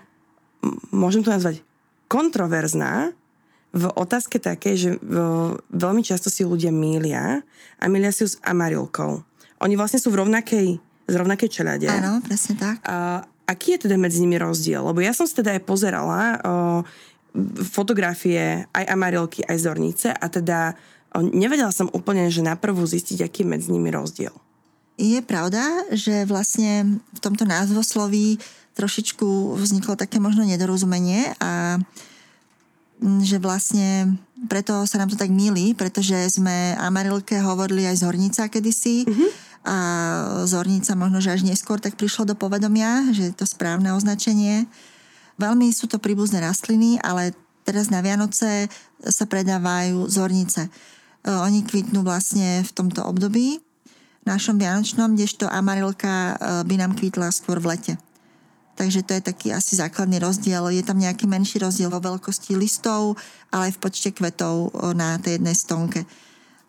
môžem 0.92 1.20
to 1.20 1.32
nazvať, 1.32 1.60
kontroverzná, 2.08 3.12
v 3.74 3.90
otázke 3.90 4.38
také, 4.38 4.78
že 4.78 5.02
veľmi 5.74 6.06
často 6.06 6.30
si 6.30 6.46
ľudia 6.46 6.70
mília 6.70 7.42
a 7.82 7.84
mília 7.90 8.14
si 8.14 8.22
ju 8.22 8.30
s 8.30 8.38
amarilkou. 8.46 9.26
Oni 9.66 9.74
vlastne 9.74 9.98
sú 9.98 10.14
v 10.14 10.22
rovnakej, 10.22 10.78
z 11.10 11.14
rovnakej 11.18 11.50
čelade. 11.50 11.90
Áno, 11.90 12.22
presne 12.22 12.54
tak. 12.54 12.86
A 12.86 13.26
Aký 13.44 13.76
je 13.76 13.88
teda 13.88 14.00
medzi 14.00 14.24
nimi 14.24 14.40
rozdiel? 14.40 14.80
Lebo 14.80 15.04
ja 15.04 15.12
som 15.12 15.28
si 15.28 15.36
teda 15.36 15.60
aj 15.60 15.68
pozerala 15.68 16.22
o, 16.24 16.38
fotografie 17.68 18.64
aj 18.72 18.86
amarilky, 18.88 19.44
aj 19.44 19.58
zornice 19.68 20.10
a 20.16 20.26
teda 20.32 20.80
nevedela 21.22 21.70
som 21.70 21.92
úplne, 21.94 22.32
že 22.34 22.42
na 22.42 22.58
prvú 22.58 22.82
zistiť, 22.82 23.28
aký 23.28 23.46
je 23.46 23.52
medzi 23.52 23.70
nimi 23.70 23.94
rozdiel. 23.94 24.34
Je 24.98 25.20
pravda, 25.22 25.62
že 25.94 26.26
vlastne 26.26 27.02
v 27.14 27.20
tomto 27.22 27.46
názvosloví 27.46 28.38
trošičku 28.74 29.58
vzniklo 29.58 29.94
také 29.94 30.18
možno 30.18 30.46
nedorozumenie 30.46 31.34
a 31.38 31.78
že 33.22 33.38
vlastne 33.42 34.18
preto 34.48 34.86
sa 34.86 35.02
nám 35.02 35.12
to 35.12 35.18
tak 35.20 35.34
milí, 35.34 35.74
pretože 35.74 36.38
sme 36.40 36.78
Amarilke 36.78 37.38
hovorili 37.42 37.90
aj 37.90 38.00
z 38.00 38.06
Hornica 38.06 38.44
kedysi 38.50 39.06
mm-hmm 39.06 39.54
a 39.64 39.78
Zornica 40.44 40.92
možno, 40.92 41.24
že 41.24 41.32
až 41.32 41.48
neskôr 41.48 41.80
tak 41.80 41.96
prišlo 41.96 42.28
do 42.28 42.36
povedomia, 42.36 43.08
že 43.16 43.32
je 43.32 43.34
to 43.34 43.48
správne 43.48 43.96
označenie. 43.96 44.68
Veľmi 45.40 45.72
sú 45.72 45.88
to 45.88 46.04
príbuzné 46.04 46.44
rastliny, 46.44 47.00
ale 47.00 47.32
teraz 47.64 47.88
na 47.88 48.04
Vianoce 48.04 48.68
sa 49.00 49.24
predávajú 49.24 50.04
zornice. 50.12 50.68
E, 51.24 51.32
oni 51.32 51.64
kvitnú 51.64 52.04
vlastne 52.04 52.62
v 52.62 52.72
tomto 52.76 53.02
období 53.08 53.64
našom 54.24 54.56
vianočnom, 54.56 55.16
kdežto 55.16 55.48
amarilka 55.48 56.12
e, 56.12 56.34
by 56.68 56.76
nám 56.80 57.00
kvitla 57.00 57.32
skôr 57.32 57.64
v 57.64 57.76
lete. 57.76 57.94
Takže 58.74 59.06
to 59.06 59.12
je 59.16 59.22
taký 59.22 59.48
asi 59.54 59.78
základný 59.78 60.18
rozdiel. 60.20 60.74
Je 60.74 60.82
tam 60.82 60.98
nejaký 60.98 61.30
menší 61.30 61.62
rozdiel 61.62 61.94
vo 61.94 62.02
veľkosti 62.02 62.58
listov, 62.58 63.16
ale 63.54 63.70
aj 63.70 63.78
v 63.78 63.82
počte 63.86 64.10
kvetov 64.10 64.74
na 64.98 65.22
tej 65.22 65.38
jednej 65.38 65.54
stonke 65.54 66.10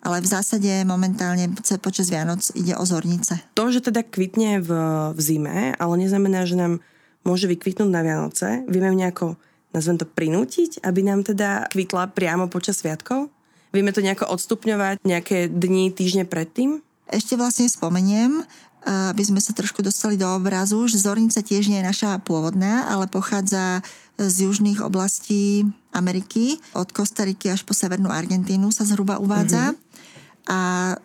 ale 0.05 0.21
v 0.21 0.29
zásade 0.29 0.69
momentálne 0.85 1.49
počas 1.81 2.13
Vianoc 2.13 2.45
ide 2.53 2.77
o 2.77 2.85
zornice. 2.85 3.41
To, 3.57 3.73
že 3.73 3.81
teda 3.81 4.05
kvitne 4.05 4.61
v, 4.61 4.69
v 5.17 5.19
zime, 5.19 5.73
ale 5.81 5.93
neznamená, 5.97 6.45
že 6.45 6.53
nám 6.53 6.77
môže 7.25 7.49
vykvitnúť 7.49 7.89
na 7.89 8.05
Vianoce. 8.05 8.61
Vieme 8.69 8.93
nejako, 8.93 9.33
nazvem 9.73 9.97
to, 9.97 10.05
prinútiť, 10.05 10.85
aby 10.85 11.01
nám 11.01 11.25
teda 11.25 11.65
kvitla 11.73 12.13
priamo 12.13 12.45
počas 12.53 12.85
sviatkov? 12.85 13.33
Vieme 13.75 13.91
to 13.91 13.99
nejako 13.99 14.31
odstupňovať 14.31 15.03
nejaké 15.03 15.51
dni, 15.51 15.91
týždne 15.91 16.23
predtým? 16.23 16.79
Ešte 17.11 17.35
vlastne 17.35 17.67
spomeniem, 17.67 18.39
aby 18.87 19.23
sme 19.25 19.43
sa 19.43 19.51
trošku 19.51 19.83
dostali 19.83 20.15
do 20.15 20.29
obrazu, 20.31 20.87
že 20.87 21.03
zornica 21.03 21.43
tiež 21.43 21.67
nie 21.67 21.83
je 21.83 21.89
naša 21.91 22.23
pôvodná, 22.23 22.87
ale 22.87 23.11
pochádza 23.11 23.83
z 24.15 24.47
južných 24.47 24.79
oblastí 24.79 25.67
Ameriky, 25.91 26.55
od 26.71 26.87
Kostariky 26.95 27.51
až 27.51 27.67
po 27.67 27.75
severnú 27.75 28.07
Argentínu 28.07 28.71
sa 28.71 28.87
zhruba 28.87 29.19
uvádza. 29.19 29.75
Mm-hmm. 29.75 30.47
A 30.47 30.59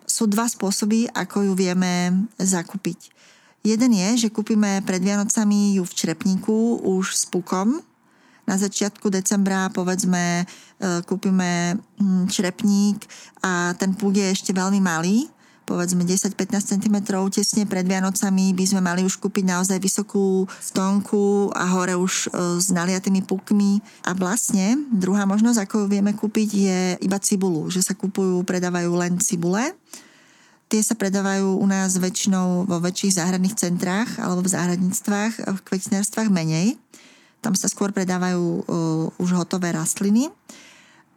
sú 0.05 0.29
dva 0.29 0.45
spôsoby, 0.45 1.09
ako 1.11 1.51
ju 1.51 1.53
vieme 1.57 2.23
zakúpiť. 2.37 3.11
Jeden 3.65 3.93
je, 3.93 4.25
že 4.25 4.33
kúpime 4.33 4.81
pred 4.85 5.01
Vianocami 5.01 5.77
ju 5.77 5.83
v 5.85 5.93
črepníku 5.97 6.81
už 6.85 7.13
s 7.13 7.25
pukom. 7.25 7.81
Na 8.45 8.57
začiatku 8.57 9.09
decembra 9.13 9.69
povedzme 9.69 10.49
kúpime 11.05 11.77
hm, 12.01 12.25
črepník 12.27 13.05
a 13.45 13.77
ten 13.77 13.93
púk 13.93 14.17
je 14.17 14.33
ešte 14.33 14.51
veľmi 14.51 14.81
malý 14.81 15.29
povedzme 15.71 16.03
10-15 16.03 16.75
cm 16.75 16.95
tesne 17.31 17.63
pred 17.63 17.87
Vianocami 17.87 18.51
by 18.51 18.65
sme 18.67 18.81
mali 18.83 19.07
už 19.07 19.15
kúpiť 19.23 19.47
naozaj 19.47 19.79
vysokú 19.79 20.43
stonku 20.59 21.47
a 21.55 21.63
hore 21.71 21.95
už 21.95 22.27
e, 22.27 22.59
s 22.59 22.67
naliatými 22.75 23.23
pukmi. 23.23 23.79
A 24.03 24.11
vlastne 24.11 24.75
druhá 24.91 25.23
možnosť, 25.23 25.63
ako 25.63 25.87
vieme 25.87 26.11
kúpiť, 26.11 26.49
je 26.51 26.79
iba 26.99 27.15
cibulu, 27.23 27.71
že 27.71 27.79
sa 27.79 27.95
kupujú, 27.95 28.43
predávajú 28.43 28.91
len 28.99 29.15
cibule. 29.23 29.71
Tie 30.67 30.83
sa 30.83 30.95
predávajú 30.95 31.55
u 31.59 31.65
nás 31.67 31.95
väčšinou 31.95 32.67
vo 32.67 32.77
väčších 32.83 33.23
záhradných 33.23 33.55
centrách 33.55 34.19
alebo 34.19 34.43
v 34.43 34.51
záhradníctvách, 34.51 35.33
v 35.55 35.59
kvetinárstvách 35.67 36.31
menej. 36.31 36.79
Tam 37.43 37.55
sa 37.57 37.67
skôr 37.67 37.91
predávajú 37.91 38.39
uh, 38.39 38.63
už 39.19 39.35
hotové 39.35 39.73
rastliny. 39.73 40.31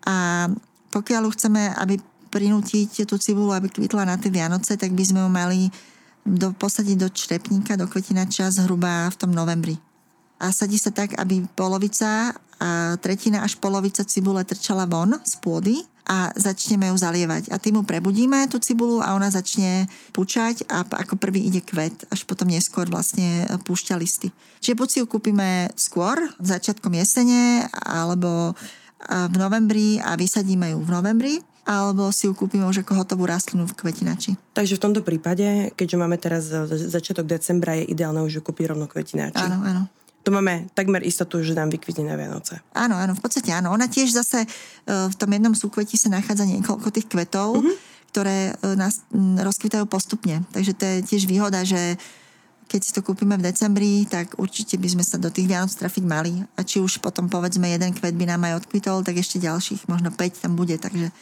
A 0.04 0.48
pokiaľ 0.92 1.32
chceme, 1.34 1.72
aby 1.74 1.98
prinútiť 2.30 3.06
tú 3.06 3.14
cibulu, 3.18 3.54
aby 3.54 3.70
kvitla 3.70 4.06
na 4.06 4.18
tie 4.18 4.30
Vianoce, 4.30 4.74
tak 4.74 4.90
by 4.90 5.04
sme 5.06 5.20
ju 5.22 5.30
mali 5.30 5.60
do, 6.26 6.50
posadiť 6.56 6.96
do 6.98 7.08
črepníka, 7.12 7.78
do 7.78 7.86
kvetinača 7.86 8.50
zhruba 8.50 9.06
v 9.12 9.16
tom 9.18 9.30
novembri. 9.30 9.78
A 10.42 10.50
sadí 10.50 10.76
sa 10.76 10.90
tak, 10.90 11.14
aby 11.14 11.46
polovica 11.54 12.34
a 12.64 12.96
tretina 13.02 13.42
až 13.42 13.58
polovica 13.58 14.06
cibule 14.06 14.40
trčala 14.46 14.86
von 14.86 15.18
z 15.26 15.34
pôdy 15.42 15.82
a 16.04 16.30
začneme 16.36 16.92
ju 16.92 16.96
zalievať. 17.00 17.48
A 17.50 17.56
tým 17.56 17.80
mu 17.80 17.82
prebudíme 17.82 18.44
tú 18.48 18.60
cibulu 18.60 19.00
a 19.00 19.16
ona 19.16 19.32
začne 19.32 19.88
pučať 20.12 20.68
a 20.68 20.84
ako 20.84 21.16
prvý 21.16 21.48
ide 21.48 21.64
kvet, 21.64 22.08
až 22.12 22.28
potom 22.28 22.48
neskôr 22.48 22.86
vlastne 22.86 23.48
púšťa 23.64 23.94
listy. 23.96 24.28
Čiže 24.60 24.78
buď 24.78 24.88
si 24.88 24.98
ju 25.00 25.06
kúpime 25.08 25.72
skôr, 25.74 26.16
začiatkom 26.40 26.92
jesene, 26.92 27.66
alebo 27.72 28.52
v 29.04 29.36
novembri 29.36 30.00
a 30.00 30.16
vysadíme 30.16 30.72
ju 30.72 30.78
v 30.80 30.90
novembri, 30.90 31.34
alebo 31.64 32.12
si 32.12 32.28
ju 32.28 32.36
kúpime 32.36 32.68
už 32.68 32.84
ako 32.84 33.04
hotovú 33.04 33.24
rastlinu 33.24 33.64
v 33.64 33.76
kvetinači. 33.76 34.36
Takže 34.52 34.76
v 34.76 34.82
tomto 34.84 35.00
prípade, 35.00 35.72
keďže 35.76 35.96
máme 35.96 36.16
teraz 36.20 36.48
začiatok 36.92 37.24
decembra, 37.28 37.76
je 37.80 37.88
ideálne 37.88 38.20
už 38.20 38.40
ju 38.40 38.42
kúpiť 38.44 38.72
rovno 38.72 38.84
kvetinači. 38.88 39.40
Áno, 39.40 39.60
áno 39.64 39.82
to 40.24 40.32
máme 40.32 40.72
takmer 40.72 41.04
istotu, 41.04 41.44
že 41.44 41.52
nám 41.52 41.68
vykvitne 41.68 42.08
na 42.08 42.16
Vianoce. 42.16 42.64
Áno, 42.72 42.96
áno, 42.96 43.12
v 43.12 43.20
podstate 43.20 43.52
áno. 43.52 43.76
Ona 43.76 43.92
tiež 43.92 44.08
zase 44.08 44.42
e, 44.42 44.48
v 44.88 45.14
tom 45.20 45.28
jednom 45.28 45.52
súkveti 45.52 46.00
sa 46.00 46.08
nachádza 46.08 46.48
niekoľko 46.48 46.88
tých 46.88 47.12
kvetov, 47.12 47.60
mm-hmm. 47.60 47.76
ktoré 48.08 48.56
e, 48.56 48.72
nás 48.72 49.04
rozkvitajú 49.20 49.84
postupne. 49.84 50.40
Takže 50.56 50.72
to 50.72 50.82
je 50.88 50.96
tiež 51.04 51.28
výhoda, 51.28 51.60
že 51.68 52.00
keď 52.74 52.82
si 52.82 52.90
to 52.90 53.06
kúpime 53.06 53.38
v 53.38 53.46
decembri, 53.46 54.02
tak 54.02 54.34
určite 54.34 54.74
by 54.82 54.98
sme 54.98 55.06
sa 55.06 55.14
do 55.14 55.30
tých 55.30 55.46
Vianoc 55.46 55.70
trafiť 55.70 56.02
mali. 56.02 56.42
A 56.58 56.66
či 56.66 56.82
už 56.82 56.98
potom 56.98 57.30
povedzme 57.30 57.70
jeden 57.70 57.94
kvet 57.94 58.18
by 58.18 58.26
nám 58.26 58.50
aj 58.50 58.66
odkvitol, 58.66 59.06
tak 59.06 59.14
ešte 59.14 59.38
ďalších, 59.38 59.86
možno 59.86 60.10
5 60.10 60.42
tam 60.42 60.58
bude, 60.58 60.74
takže 60.74 61.14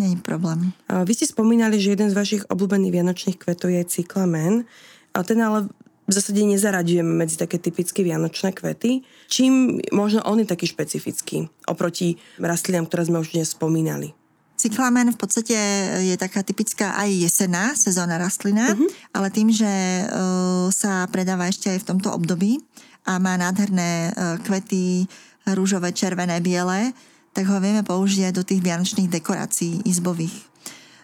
není 0.00 0.16
problém. 0.16 0.72
Vy 0.88 1.12
ste 1.12 1.28
spomínali, 1.28 1.76
že 1.76 1.92
jeden 1.92 2.08
z 2.08 2.16
vašich 2.16 2.48
obľúbených 2.48 2.96
vianočných 2.96 3.36
kvetov 3.36 3.76
je 3.76 3.84
cyklamen. 3.84 4.64
Ten 5.12 5.38
ale 5.44 5.68
v 6.08 6.12
zásade 6.16 6.40
nezaraďujeme 6.40 7.12
medzi 7.12 7.36
také 7.36 7.60
typické 7.60 8.00
vianočné 8.00 8.56
kvety. 8.56 9.04
Čím 9.28 9.84
možno 9.92 10.24
on 10.24 10.40
je 10.40 10.48
taký 10.48 10.64
špecifický 10.64 11.52
oproti 11.68 12.16
rastlinám, 12.40 12.88
ktoré 12.88 13.04
sme 13.04 13.20
už 13.20 13.36
dnes 13.36 13.52
spomínali? 13.52 14.16
Cyklamen 14.56 15.12
v 15.12 15.18
podstate 15.20 15.56
je 16.00 16.16
taká 16.16 16.40
typická 16.40 16.96
aj 16.96 17.12
jesená 17.12 17.76
sezónna 17.76 18.16
rastlina, 18.16 18.72
uh-huh. 18.72 18.88
ale 19.12 19.28
tým, 19.28 19.52
že 19.52 19.68
uh, 19.68 20.72
sa 20.72 21.04
predáva 21.12 21.52
ešte 21.52 21.68
aj 21.68 21.84
v 21.84 21.88
tomto 21.92 22.08
období 22.08 22.64
a 23.04 23.20
má 23.20 23.36
nádherné 23.36 24.10
uh, 24.10 24.40
kvety 24.40 25.04
rúžové, 25.52 25.92
červené, 25.92 26.40
biele, 26.40 26.96
tak 27.36 27.46
ho 27.52 27.60
vieme 27.60 27.84
použiť 27.84 28.32
aj 28.32 28.34
do 28.34 28.42
tých 28.42 28.64
vianočných 28.64 29.12
dekorácií 29.12 29.84
izbových. 29.84 30.34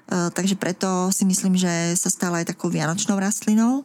Uh, 0.08 0.32
takže 0.32 0.56
preto 0.56 1.12
si 1.12 1.28
myslím, 1.28 1.60
že 1.60 1.92
sa 1.92 2.08
stala 2.08 2.40
aj 2.40 2.56
takou 2.56 2.72
vianočnou 2.72 3.20
rastlinou. 3.20 3.84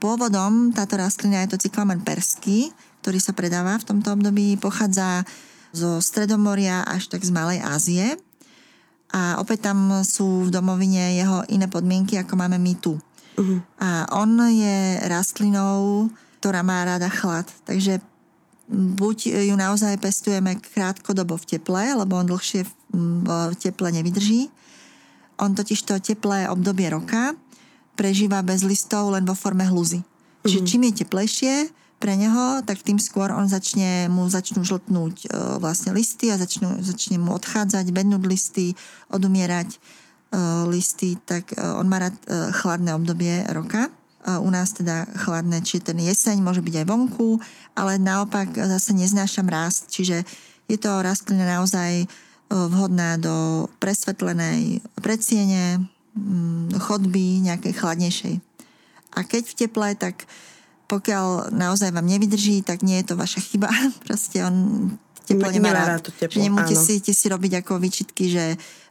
Pôvodom 0.00 0.72
táto 0.72 0.96
rastlina 0.96 1.44
je 1.44 1.54
to 1.54 1.68
cyklamen 1.68 2.00
perský, 2.00 2.72
ktorý 3.04 3.20
sa 3.20 3.36
predáva 3.36 3.76
v 3.76 3.84
tomto 3.84 4.16
období, 4.16 4.56
pochádza 4.56 5.28
zo 5.76 6.00
Stredomoria 6.00 6.88
až 6.88 7.12
tak 7.12 7.20
z 7.20 7.30
Malej 7.34 7.60
Ázie. 7.60 8.16
A 9.14 9.38
opäť 9.38 9.70
tam 9.70 10.02
sú 10.02 10.50
v 10.50 10.50
domovine 10.50 11.14
jeho 11.14 11.46
iné 11.46 11.70
podmienky, 11.70 12.18
ako 12.18 12.34
máme 12.34 12.58
my 12.58 12.74
tu. 12.82 12.98
Uh-huh. 13.38 13.62
A 13.78 14.10
on 14.10 14.34
je 14.50 14.98
rastlinou, 15.06 16.10
ktorá 16.42 16.66
má 16.66 16.82
rada 16.82 17.06
chlad. 17.06 17.46
Takže 17.62 18.02
buď 18.74 19.46
ju 19.46 19.54
naozaj 19.54 20.02
pestujeme 20.02 20.58
krátkodobo 20.58 21.38
v 21.38 21.56
teple, 21.56 21.94
lebo 21.94 22.18
on 22.18 22.26
dlhšie 22.26 22.66
v 23.22 23.54
teple 23.54 23.94
nevydrží. 23.94 24.50
On 25.38 25.54
totiž 25.54 25.78
to 25.86 25.94
teplé 26.02 26.50
obdobie 26.50 26.90
roka 26.90 27.38
prežíva 27.94 28.42
bez 28.42 28.66
listov 28.66 29.14
len 29.14 29.22
vo 29.22 29.38
forme 29.38 29.62
hluzy. 29.66 30.02
Mm-hmm. 30.02 30.42
Čiže 30.46 30.60
mhm. 30.60 30.68
čím 30.68 30.82
je 30.82 30.92
teplejšie 31.06 31.54
pre 32.04 32.20
neho, 32.20 32.60
tak 32.68 32.84
tým 32.84 33.00
skôr 33.00 33.32
on 33.32 33.48
začne, 33.48 34.12
mu 34.12 34.28
začnú 34.28 34.60
žltnúť 34.60 35.14
e, 35.24 35.26
vlastne 35.56 35.96
listy 35.96 36.28
a 36.28 36.36
začnú, 36.36 36.84
začne 36.84 37.16
mu 37.16 37.32
odchádzať, 37.32 37.88
bednúť 37.88 38.22
listy, 38.28 38.76
odumierať 39.08 39.72
e, 39.72 39.78
listy, 40.68 41.16
tak 41.24 41.56
e, 41.56 41.64
on 41.64 41.88
má 41.88 42.04
rád 42.04 42.16
e, 42.28 42.52
chladné 42.52 42.92
obdobie 42.92 43.48
roka. 43.48 43.88
E, 43.88 43.90
u 44.36 44.52
nás 44.52 44.76
teda 44.76 45.08
chladné, 45.24 45.64
či 45.64 45.80
ten 45.80 45.96
jeseň 45.96 46.44
môže 46.44 46.60
byť 46.60 46.84
aj 46.84 46.86
vonku, 46.92 47.40
ale 47.72 47.96
naopak 47.96 48.52
zase 48.52 48.92
neznášam 48.92 49.48
rast, 49.48 49.88
čiže 49.88 50.28
je 50.68 50.76
to 50.76 51.00
rastlina 51.00 51.48
naozaj 51.56 52.04
e, 52.04 52.06
vhodná 52.52 53.16
do 53.16 53.64
presvetlenej 53.80 54.84
predsiene, 55.00 55.80
Mm, 56.14 56.70
chodby 56.78 57.42
nejakej 57.42 57.74
chladnejšej. 57.74 58.34
A 59.18 59.26
keď 59.26 59.42
v 59.50 59.58
teple, 59.58 59.88
tak 59.98 60.22
pokiaľ 60.94 61.50
naozaj 61.50 61.90
vám 61.90 62.06
nevydrží, 62.06 62.62
tak 62.62 62.86
nie 62.86 63.02
je 63.02 63.10
to 63.10 63.14
vaša 63.18 63.42
chyba. 63.42 63.66
Proste 64.06 64.46
on 64.46 64.54
teplo 65.26 65.50
nemá 65.50 65.74
rád. 65.74 66.06
To 66.06 66.14
teplo, 66.14 66.38
nemusíte 66.38 67.10
si 67.10 67.26
robiť 67.26 67.64
ako 67.64 67.82
výčitky, 67.82 68.30
že 68.30 68.44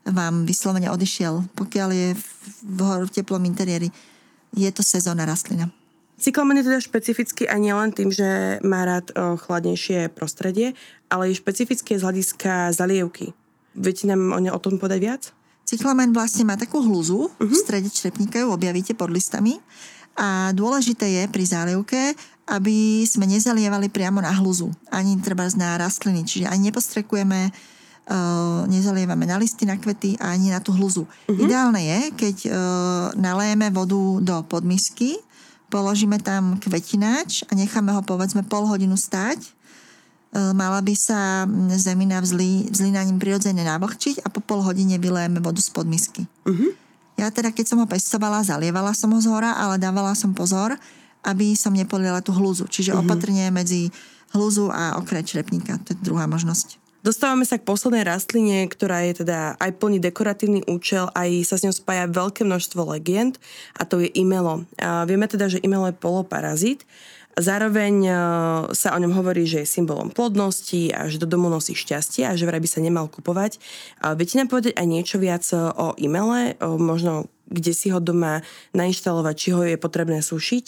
vám 0.03 0.43
vyslovene 0.43 0.91
odišiel. 0.91 1.47
Pokiaľ 1.55 1.89
je 1.95 2.09
v, 2.11 2.25
v, 2.67 2.79
v 3.07 3.11
teplom 3.15 3.43
interiéri, 3.47 3.87
je 4.51 4.69
to 4.75 4.83
sezónna 4.83 5.23
rastlina. 5.23 5.71
Cyklamen 6.19 6.59
je 6.61 6.67
teda 6.71 6.79
špecifický 6.79 7.43
aj 7.49 7.59
nielen 7.59 7.91
tým, 7.91 8.07
že 8.13 8.59
má 8.63 8.85
rád 8.87 9.11
o, 9.11 9.35
chladnejšie 9.35 10.13
prostredie, 10.13 10.71
ale 11.11 11.31
je 11.31 11.41
špecifické 11.41 11.99
z 11.99 12.05
hľadiska 12.05 12.71
zalievky. 12.71 13.35
Viete 13.75 14.07
nám 14.07 14.31
o, 14.31 14.39
ne, 14.39 14.53
o 14.53 14.59
tom 14.61 14.79
podať 14.79 14.99
viac? 15.03 15.23
Cyklamen 15.67 16.15
vlastne 16.15 16.47
má 16.47 16.55
takú 16.55 16.79
hluzu, 16.79 17.27
uh-huh. 17.27 17.43
v 17.43 17.51
mhm. 17.51 17.59
strede 17.59 17.89
črepníka 17.91 18.39
ju 18.39 18.55
objavíte 18.55 18.93
pod 18.93 19.11
listami 19.11 19.59
a 20.13 20.53
dôležité 20.53 21.09
je 21.09 21.23
pri 21.29 21.43
zálievke, 21.45 22.01
aby 22.49 23.07
sme 23.07 23.25
nezalievali 23.25 23.87
priamo 23.87 24.19
na 24.19 24.31
hluzu, 24.35 24.69
ani 24.91 25.17
treba 25.23 25.47
na 25.55 25.79
rastliny, 25.79 26.27
čiže 26.27 26.45
ani 26.45 26.69
nepostrekujeme, 26.69 27.49
uh, 27.49 28.67
nezalievame 28.67 29.23
na 29.23 29.39
listy, 29.39 29.63
na 29.63 29.79
kvety 29.79 30.19
a 30.19 30.35
ani 30.35 30.51
na 30.51 30.59
tú 30.59 30.75
hluzu. 30.75 31.07
Uh-huh. 31.07 31.39
Ideálne 31.39 31.79
je, 31.79 31.99
keď 32.13 32.35
uh, 32.45 32.53
nalejeme 33.15 33.71
vodu 33.71 34.01
do 34.19 34.35
podmisky, 34.45 35.17
položíme 35.71 36.19
tam 36.21 36.61
kvetináč 36.61 37.47
a 37.49 37.57
necháme 37.57 37.89
ho 37.95 38.05
povedzme 38.05 38.45
pol 38.45 38.69
hodinu 38.69 38.93
stáť 38.93 39.39
E, 40.33 40.39
mala 40.57 40.81
by 40.81 40.97
sa 40.97 41.45
zemina 41.77 42.17
vzlí, 42.17 42.73
vzlínaním 42.73 43.21
prirodzene 43.21 43.61
navlhčiť 43.61 44.25
a 44.25 44.27
po 44.33 44.41
pol 44.41 44.65
hodine 44.65 44.97
vylejeme 44.97 45.37
vodu 45.37 45.61
z 45.61 45.69
podmisky. 45.69 46.25
Uh-huh. 46.49 46.73
Ja 47.19 47.29
teda, 47.29 47.53
keď 47.53 47.65
som 47.69 47.79
ho 47.79 47.87
pestovala, 47.87 48.41
zalievala 48.41 48.91
som 48.97 49.13
ho 49.13 49.19
z 49.21 49.29
hora, 49.29 49.53
ale 49.55 49.77
dávala 49.77 50.17
som 50.17 50.33
pozor, 50.33 50.73
aby 51.23 51.53
som 51.53 51.71
nepoliela 51.71 52.19
tú 52.19 52.33
hluzu. 52.35 52.67
Čiže 52.67 52.93
uh-huh. 52.93 53.05
opatrne 53.05 53.47
medzi 53.53 53.93
hluzu 54.33 54.73
a 54.73 54.97
okraj 54.97 55.23
črepníka. 55.23 55.77
To 55.85 55.93
je 55.93 56.01
druhá 56.01 56.25
možnosť. 56.25 56.81
Dostávame 57.03 57.43
sa 57.43 57.59
k 57.59 57.67
poslednej 57.67 58.07
rastline, 58.07 58.63
ktorá 58.71 59.03
je 59.03 59.27
teda 59.27 59.59
aj 59.59 59.75
plný 59.75 59.99
dekoratívny 59.99 60.63
účel, 60.71 61.11
aj 61.11 61.43
sa 61.43 61.59
s 61.59 61.67
ňou 61.67 61.75
spája 61.75 62.07
veľké 62.07 62.47
množstvo 62.47 62.79
legend 62.95 63.43
a 63.75 63.83
to 63.83 63.99
je 63.99 64.07
imelo. 64.15 64.63
A 64.79 65.03
vieme 65.03 65.27
teda, 65.27 65.51
že 65.51 65.59
imelo 65.59 65.91
je 65.91 65.99
poloparazit 65.99 66.87
Zároveň 67.33 67.95
e, 68.05 68.13
sa 68.77 68.93
o 68.93 69.01
ňom 69.01 69.13
hovorí, 69.17 69.49
že 69.49 69.65
je 69.65 69.73
symbolom 69.73 70.13
plodnosti 70.13 70.93
a 70.93 71.09
že 71.09 71.17
do 71.17 71.25
domu 71.25 71.49
nosí 71.49 71.73
šťastie 71.73 72.29
a 72.29 72.37
že 72.37 72.45
vraj 72.45 72.61
by 72.61 72.69
sa 72.69 72.79
nemal 72.81 73.09
kupovať. 73.09 73.57
Viete 74.17 74.37
nám 74.37 74.53
povedať 74.53 74.77
aj 74.77 74.87
niečo 74.87 75.17
viac 75.17 75.41
e, 75.49 75.57
o 75.57 75.97
e-maile? 75.97 76.57
Možno 76.61 77.31
kde 77.53 77.73
si 77.75 77.93
ho 77.93 78.01
doma 78.01 78.41
nainštalovať, 78.73 79.35
či 79.37 79.49
ho 79.53 79.61
je 79.61 79.77
potrebné 79.77 80.25
sušiť? 80.25 80.65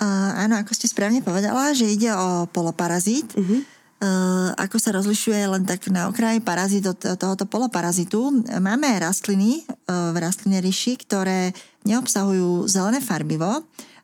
Uh, 0.00 0.32
áno, 0.48 0.56
ako 0.56 0.72
ste 0.72 0.88
správne 0.88 1.20
povedala, 1.20 1.76
že 1.76 1.84
ide 1.84 2.08
o 2.16 2.48
poloparazit. 2.48 3.28
Uh-huh. 3.36 3.60
Uh, 4.02 4.50
ako 4.58 4.82
sa 4.82 4.90
rozlišuje 4.96 5.38
len 5.46 5.62
tak 5.62 5.86
na 5.92 6.10
okraji 6.10 6.42
parazit 6.42 6.82
od 6.88 6.98
tohoto 6.98 7.46
poloparazitu. 7.46 8.42
Máme 8.58 8.88
rastliny 8.98 9.62
uh, 9.62 10.10
v 10.10 10.16
rastline 10.18 10.58
ríši, 10.58 10.98
ktoré 10.98 11.54
neobsahujú 11.86 12.66
zelené 12.66 12.98
farbivo, 12.98 13.62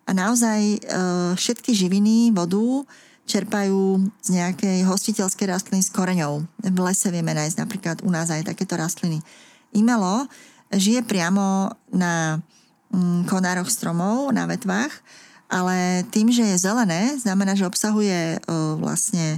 a 0.09 0.11
naozaj 0.17 0.61
e, 0.61 0.79
všetky 1.37 1.77
živiny, 1.77 2.33
vodu 2.33 2.89
čerpajú 3.29 4.09
z 4.25 4.29
nejakej 4.41 4.89
hostiteľskej 4.89 5.53
rastliny 5.53 5.85
s 5.85 5.93
koreňou. 5.93 6.49
V 6.65 6.79
lese 6.81 7.13
vieme 7.13 7.37
nájsť 7.37 7.57
napríklad 7.61 7.97
u 8.01 8.09
nás 8.09 8.33
aj 8.33 8.49
takéto 8.49 8.81
rastliny. 8.81 9.21
Imelo 9.77 10.25
žije 10.73 11.05
priamo 11.05 11.77
na 11.93 12.41
mm, 12.89 13.29
konároch 13.29 13.69
stromov, 13.69 14.33
na 14.33 14.49
vetvách, 14.49 14.97
ale 15.53 16.09
tým, 16.09 16.33
že 16.33 16.57
je 16.57 16.65
zelené, 16.65 17.21
znamená, 17.21 17.53
že 17.53 17.69
obsahuje 17.69 18.37
e, 18.37 18.39
vlastne 18.81 19.37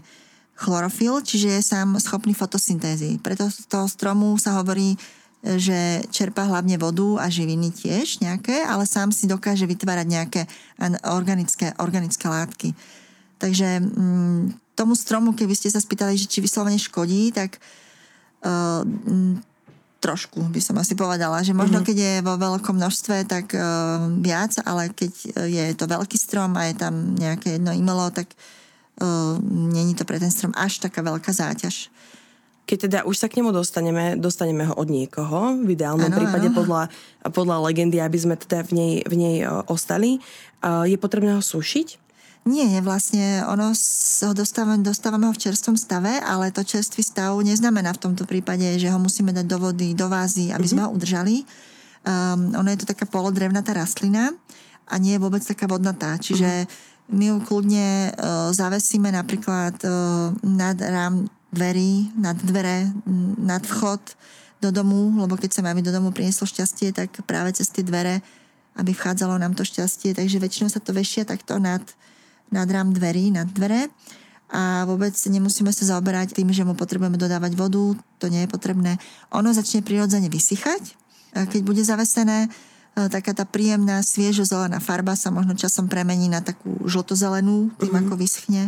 chlorofil, 0.55 1.18
čiže 1.26 1.59
je 1.59 1.62
sám 1.66 1.99
schopný 1.99 2.30
fotosyntézy. 2.30 3.18
Preto 3.18 3.51
z 3.51 3.66
toho 3.66 3.90
stromu 3.90 4.38
sa 4.38 4.62
hovorí 4.62 4.95
že 5.41 6.05
čerpá 6.12 6.45
hlavne 6.45 6.76
vodu 6.76 7.24
a 7.24 7.32
živiny 7.32 7.72
tiež 7.72 8.20
nejaké, 8.20 8.61
ale 8.61 8.84
sám 8.84 9.09
si 9.09 9.24
dokáže 9.24 9.64
vytvárať 9.64 10.07
nejaké 10.07 10.43
organické, 11.09 11.72
organické 11.80 12.28
látky. 12.28 12.76
Takže 13.41 13.80
mm, 13.80 14.76
tomu 14.76 14.93
stromu, 14.93 15.32
keby 15.32 15.57
ste 15.57 15.72
sa 15.72 15.80
spýtali, 15.80 16.12
že 16.20 16.28
či 16.28 16.45
vyslovene 16.45 16.76
škodí, 16.76 17.32
tak 17.32 17.57
uh, 18.45 18.84
trošku 20.01 20.45
by 20.53 20.61
som 20.61 20.76
asi 20.76 20.93
povedala, 20.93 21.41
že 21.41 21.57
možno 21.57 21.80
mm-hmm. 21.80 21.88
keď 21.88 21.97
je 21.97 22.14
vo 22.20 22.34
veľkom 22.36 22.76
množstve, 22.76 23.24
tak 23.24 23.57
uh, 23.57 24.12
viac, 24.20 24.61
ale 24.68 24.93
keď 24.93 25.12
je 25.49 25.64
to 25.72 25.88
veľký 25.88 26.20
strom 26.20 26.53
a 26.61 26.68
je 26.68 26.76
tam 26.76 27.16
nejaké 27.16 27.57
jedno 27.57 27.72
imelo, 27.72 28.12
tak 28.12 28.28
uh, 29.01 29.41
není 29.49 29.97
to 29.97 30.05
pre 30.05 30.20
ten 30.20 30.28
strom 30.28 30.53
až 30.53 30.84
taká 30.84 31.01
veľká 31.01 31.32
záťaž. 31.32 31.88
Keď 32.71 32.79
teda 32.87 32.99
už 33.03 33.18
sa 33.18 33.27
k 33.27 33.43
nemu 33.43 33.51
dostaneme, 33.51 34.14
dostaneme 34.14 34.62
ho 34.71 34.79
od 34.79 34.87
niekoho, 34.87 35.59
v 35.59 35.75
ideálnom 35.75 36.07
ano, 36.07 36.14
prípade 36.23 36.55
ano. 36.55 36.57
Podľa, 36.62 36.83
podľa 37.35 37.57
legendy, 37.66 37.99
aby 37.99 38.14
sme 38.14 38.39
teda 38.39 38.62
v 38.62 38.73
nej, 38.79 38.95
v 39.03 39.14
nej 39.18 39.37
ostali. 39.66 40.23
Je 40.62 40.95
potrebné 40.95 41.35
ho 41.35 41.43
sušiť? 41.43 41.99
Nie, 42.47 42.79
vlastne 42.81 43.43
ono 43.45 43.75
ho 43.75 44.33
dostávame, 44.33 44.87
dostávame 44.87 45.29
ho 45.29 45.35
v 45.35 45.43
čerstvom 45.51 45.75
stave, 45.75 46.23
ale 46.23 46.55
to 46.55 46.62
čerstvý 46.62 47.03
stav 47.05 47.35
neznamená 47.43 47.93
v 47.93 48.07
tomto 48.07 48.25
prípade, 48.25 48.64
že 48.79 48.89
ho 48.89 48.97
musíme 49.03 49.35
dať 49.35 49.45
do 49.51 49.59
vody, 49.61 49.93
do 49.93 50.07
vázy, 50.07 50.49
aby 50.49 50.62
mm-hmm. 50.62 50.71
sme 50.73 50.81
ho 50.87 50.95
udržali. 50.95 51.37
Um, 52.07 52.55
ono 52.57 52.71
je 52.73 52.81
to 52.81 52.89
taká 52.89 53.05
polodrevnatá 53.05 53.77
rastlina 53.77 54.33
a 54.89 54.95
nie 54.97 55.18
je 55.18 55.23
vôbec 55.27 55.45
taká 55.45 55.68
vodnatá. 55.68 56.16
Čiže 56.16 56.64
mm-hmm. 56.64 57.12
my 57.12 57.25
ju 57.29 57.37
kľudne 57.45 57.87
uh, 58.14 58.49
zavesíme 58.57 59.12
napríklad 59.12 59.77
uh, 59.85 60.33
nad 60.41 60.81
rám 60.81 61.29
dverí, 61.51 62.14
nad 62.14 62.38
dvere, 62.38 62.90
nad 63.38 63.62
vchod 63.66 64.01
do 64.61 64.70
domu, 64.70 65.14
lebo 65.18 65.34
keď 65.34 65.51
sa 65.57 65.66
aby 65.66 65.82
do 65.82 65.94
domu 65.94 66.14
prinieslo 66.14 66.46
šťastie, 66.46 66.92
tak 66.94 67.11
práve 67.24 67.55
cez 67.57 67.70
tie 67.72 67.82
dvere, 67.82 68.22
aby 68.76 68.94
vchádzalo 68.94 69.40
nám 69.40 69.57
to 69.59 69.66
šťastie. 69.66 70.14
Takže 70.14 70.38
väčšinou 70.38 70.68
sa 70.70 70.78
to 70.78 70.94
vešia 70.94 71.26
takto 71.26 71.59
nad 71.59 71.82
nad 72.51 72.66
rám 72.66 72.90
dverí, 72.90 73.30
nad 73.30 73.46
dvere 73.46 73.88
a 74.51 74.82
vôbec 74.82 75.14
nemusíme 75.14 75.70
sa 75.70 75.94
zaoberať 75.94 76.34
tým, 76.34 76.51
že 76.51 76.66
mu 76.66 76.74
potrebujeme 76.74 77.14
dodávať 77.14 77.55
vodu, 77.55 77.94
to 78.18 78.26
nie 78.26 78.42
je 78.44 78.51
potrebné. 78.51 78.98
Ono 79.30 79.55
začne 79.55 79.86
prirodzene 79.86 80.26
vysychať, 80.26 80.98
keď 81.30 81.61
bude 81.62 81.78
zavesené, 81.86 82.51
e, 82.51 83.07
taká 83.07 83.30
tá 83.30 83.46
príjemná 83.46 84.03
sviežo-zelená 84.03 84.82
farba 84.82 85.14
sa 85.14 85.30
možno 85.30 85.55
časom 85.55 85.86
premení 85.86 86.26
na 86.26 86.42
takú 86.42 86.82
žltozelenú, 86.90 87.70
tým 87.78 87.94
mm-hmm. 87.94 88.03
ako 88.11 88.14
vyschne. 88.18 88.62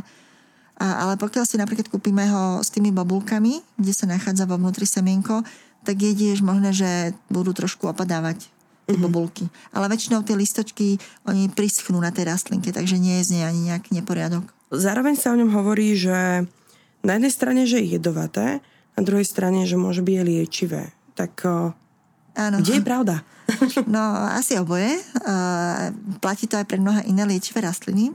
A, 0.82 1.06
ale 1.06 1.14
pokiaľ 1.14 1.46
si 1.46 1.62
napríklad 1.62 1.86
kúpime 1.86 2.26
ho 2.26 2.58
s 2.58 2.74
tými 2.74 2.90
bobulkami, 2.90 3.62
kde 3.78 3.92
sa 3.94 4.10
nachádza 4.10 4.50
vo 4.50 4.58
vnútri 4.58 4.82
semienko, 4.82 5.46
tak 5.86 6.02
je 6.02 6.10
tiež 6.10 6.42
možné, 6.42 6.74
že 6.74 6.90
budú 7.30 7.54
trošku 7.54 7.86
opadávať 7.86 8.50
tie 8.90 8.98
mm-hmm. 8.98 9.06
bobulky. 9.06 9.46
Ale 9.70 9.86
väčšinou 9.86 10.26
tie 10.26 10.34
listočky, 10.34 10.98
oni 11.22 11.46
prischnú 11.54 12.02
na 12.02 12.10
tej 12.10 12.26
rastlinke, 12.26 12.74
takže 12.74 12.98
nie 12.98 13.22
je 13.22 13.30
z 13.30 13.32
nej 13.38 13.44
ani 13.46 13.60
nejaký 13.70 13.94
neporiadok. 13.94 14.42
Zároveň 14.74 15.14
sa 15.14 15.30
o 15.30 15.38
ňom 15.38 15.54
hovorí, 15.54 15.94
že 15.94 16.50
na 17.06 17.12
jednej 17.14 17.32
strane, 17.34 17.62
že 17.62 17.78
je 17.78 17.98
jedovaté, 17.98 18.58
na 18.98 19.02
druhej 19.06 19.24
strane, 19.24 19.62
že 19.64 19.78
môže 19.78 20.02
byť 20.02 20.18
liečivé. 20.26 20.90
Tak 21.14 21.46
Áno. 22.34 22.56
kde 22.58 22.82
je 22.82 22.84
pravda? 22.84 23.16
No, 23.84 24.00
asi 24.32 24.56
oboje. 24.56 24.96
Uh, 25.22 25.92
platí 26.24 26.48
to 26.48 26.56
aj 26.56 26.64
pre 26.64 26.80
mnohé 26.80 27.04
iné 27.04 27.26
liečivé 27.28 27.60
rastliny, 27.60 28.14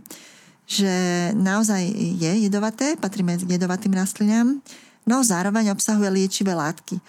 že 0.67 0.93
naozaj 1.33 1.87
je 1.95 2.31
jedovaté, 2.43 2.99
patrí 2.99 3.23
medzi 3.23 3.47
jedovatým 3.47 3.95
rastlinám, 3.95 4.59
no 5.07 5.23
zároveň 5.23 5.71
obsahuje 5.71 6.11
liečivé 6.11 6.51
látky. 6.51 6.99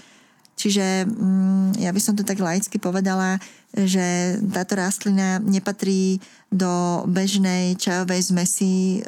Čiže 0.58 1.06
mm, 1.06 1.78
ja 1.82 1.90
by 1.94 2.00
som 2.02 2.18
to 2.18 2.26
tak 2.26 2.38
laicky 2.42 2.82
povedala, 2.82 3.38
že 3.74 4.38
táto 4.50 4.74
rastlina 4.74 5.38
nepatrí 5.38 6.18
do 6.50 7.06
bežnej 7.06 7.78
čajovej 7.78 8.34
zmesi 8.34 8.98
e, 8.98 9.00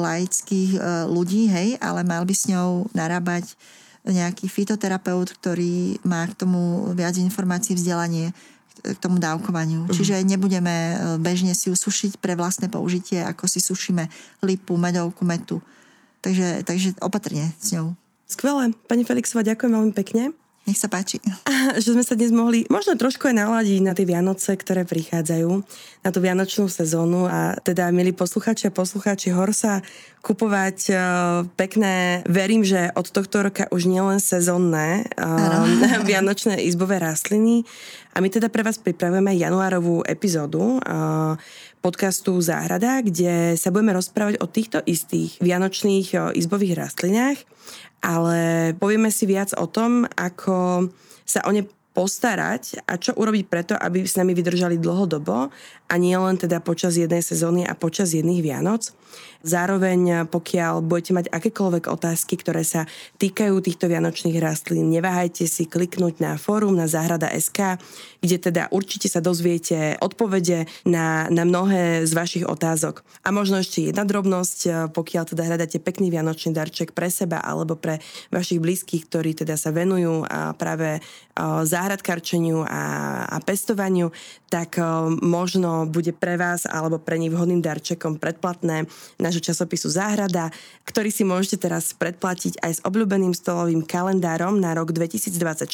laických 0.00 0.72
e, 0.76 0.80
ľudí, 1.04 1.52
hej, 1.52 1.76
ale 1.84 2.00
mal 2.00 2.24
by 2.24 2.32
s 2.32 2.48
ňou 2.48 2.88
narábať 2.96 3.52
nejaký 4.08 4.46
fitoterapeut, 4.46 5.36
ktorý 5.36 6.00
má 6.06 6.24
k 6.30 6.38
tomu 6.38 6.94
viac 6.94 7.18
informácií, 7.18 7.76
vzdelanie 7.76 8.32
k 8.94 8.98
tomu 9.02 9.18
dávkovaniu. 9.18 9.86
Uh-huh. 9.86 9.94
Čiže 9.94 10.22
nebudeme 10.22 10.70
e, 10.70 10.94
bežne 11.18 11.50
si 11.56 11.72
ju 11.72 11.74
sušiť 11.74 12.22
pre 12.22 12.38
vlastné 12.38 12.70
použitie, 12.70 13.18
ako 13.24 13.50
si 13.50 13.58
sušíme 13.58 14.06
lipu, 14.46 14.78
medovku, 14.78 15.26
metu. 15.26 15.58
Takže, 16.22 16.62
takže 16.62 16.94
opatrne 17.02 17.50
s 17.58 17.74
ňou. 17.74 17.98
Skvelé. 18.26 18.74
Pani 18.90 19.06
Felixová, 19.06 19.46
ďakujem 19.46 19.72
veľmi 19.74 19.94
pekne. 19.94 20.34
Nech 20.66 20.82
sa 20.82 20.90
páči. 20.90 21.22
Že 21.82 21.94
sme 21.94 22.02
sa 22.02 22.18
dnes 22.18 22.34
mohli 22.34 22.66
možno 22.66 22.98
trošku 22.98 23.30
aj 23.30 23.38
naladiť 23.38 23.80
na 23.86 23.94
tie 23.94 24.02
Vianoce, 24.02 24.50
ktoré 24.58 24.82
prichádzajú, 24.82 25.62
na 26.02 26.10
tú 26.10 26.18
vianočnú 26.18 26.66
sezónu 26.66 27.30
a 27.30 27.54
teda, 27.62 27.94
milí 27.94 28.10
posluchači 28.10 28.66
a 28.66 28.74
poslucháči, 28.74 29.30
hor 29.30 29.54
sa 29.54 29.86
kupovať 30.26 30.78
uh, 30.90 30.98
pekné, 31.54 32.26
verím, 32.26 32.66
že 32.66 32.90
od 32.98 33.06
tohto 33.06 33.46
roka 33.46 33.70
už 33.70 33.86
nielen 33.86 34.18
sezónne 34.18 35.06
uh, 35.14 35.70
vianočné 36.10 36.58
izbové 36.66 36.98
rastliny. 36.98 37.62
A 38.10 38.18
my 38.18 38.26
teda 38.26 38.50
pre 38.50 38.66
vás 38.66 38.82
pripravujeme 38.82 39.38
januárovú 39.38 40.02
epizódu 40.02 40.82
uh, 40.82 41.38
podcastu 41.86 42.34
Záhrada, 42.42 42.98
kde 42.98 43.54
sa 43.54 43.70
budeme 43.70 43.94
rozprávať 43.94 44.42
o 44.42 44.50
týchto 44.50 44.82
istých 44.82 45.38
vianočných 45.38 46.08
uh, 46.18 46.34
izbových 46.34 46.74
rastlinách 46.74 47.38
ale 48.06 48.70
povieme 48.78 49.10
si 49.10 49.24
viac 49.26 49.50
o 49.56 49.66
tom, 49.66 50.04
ako 50.14 50.88
sa 51.26 51.42
o 51.42 51.50
ne 51.50 51.66
postarať 51.96 52.84
a 52.84 53.00
čo 53.00 53.16
urobiť 53.16 53.44
preto, 53.48 53.72
aby 53.72 54.04
s 54.04 54.20
nami 54.20 54.36
vydržali 54.36 54.76
dlhodobo 54.76 55.48
a 55.88 55.94
nie 55.96 56.12
len 56.12 56.36
teda 56.36 56.60
počas 56.60 57.00
jednej 57.00 57.24
sezóny 57.24 57.64
a 57.64 57.72
počas 57.72 58.12
jedných 58.12 58.44
Vianoc. 58.44 58.92
Zároveň, 59.46 60.26
pokiaľ 60.26 60.82
budete 60.82 61.14
mať 61.14 61.26
akékoľvek 61.30 61.86
otázky, 61.86 62.34
ktoré 62.36 62.66
sa 62.66 62.84
týkajú 63.22 63.62
týchto 63.62 63.86
vianočných 63.86 64.36
rastlín, 64.42 64.90
neváhajte 64.90 65.46
si 65.46 65.70
kliknúť 65.70 66.18
na 66.18 66.34
fórum 66.34 66.74
na 66.74 66.90
Záhrada.sk, 66.90 67.78
kde 68.18 68.36
teda 68.42 68.66
určite 68.74 69.06
sa 69.06 69.22
dozviete 69.22 69.96
odpovede 70.02 70.66
na, 70.84 71.30
na 71.30 71.46
mnohé 71.46 72.02
z 72.02 72.12
vašich 72.12 72.44
otázok. 72.44 73.06
A 73.22 73.30
možno 73.30 73.62
ešte 73.62 73.86
jedna 73.86 74.02
drobnosť, 74.02 74.90
pokiaľ 74.90 75.24
teda 75.30 75.46
hľadáte 75.46 75.78
pekný 75.78 76.10
vianočný 76.10 76.50
darček 76.50 76.90
pre 76.90 77.06
seba 77.06 77.38
alebo 77.38 77.78
pre 77.78 78.02
vašich 78.34 78.58
blízkych, 78.58 79.06
ktorí 79.06 79.38
teda 79.38 79.54
sa 79.54 79.70
venujú 79.70 80.26
a 80.26 80.58
práve 80.58 80.98
záhradkarčeniu 81.86 82.66
a, 82.66 82.82
a 83.30 83.38
pestovaniu, 83.38 84.10
tak 84.50 84.82
možno 85.22 85.86
bude 85.86 86.10
pre 86.10 86.34
vás 86.34 86.66
alebo 86.66 86.98
pre 86.98 87.14
nich 87.14 87.30
vhodným 87.30 87.62
darčekom 87.62 88.18
predplatné 88.18 88.90
nášho 89.22 89.38
časopisu 89.38 89.86
Záhrada, 89.86 90.50
ktorý 90.82 91.14
si 91.14 91.22
môžete 91.22 91.62
teraz 91.62 91.94
predplatiť 91.94 92.58
aj 92.58 92.72
s 92.74 92.80
obľúbeným 92.82 93.30
stolovým 93.30 93.86
kalendárom 93.86 94.58
na 94.58 94.74
rok 94.74 94.90
2024, 94.90 95.70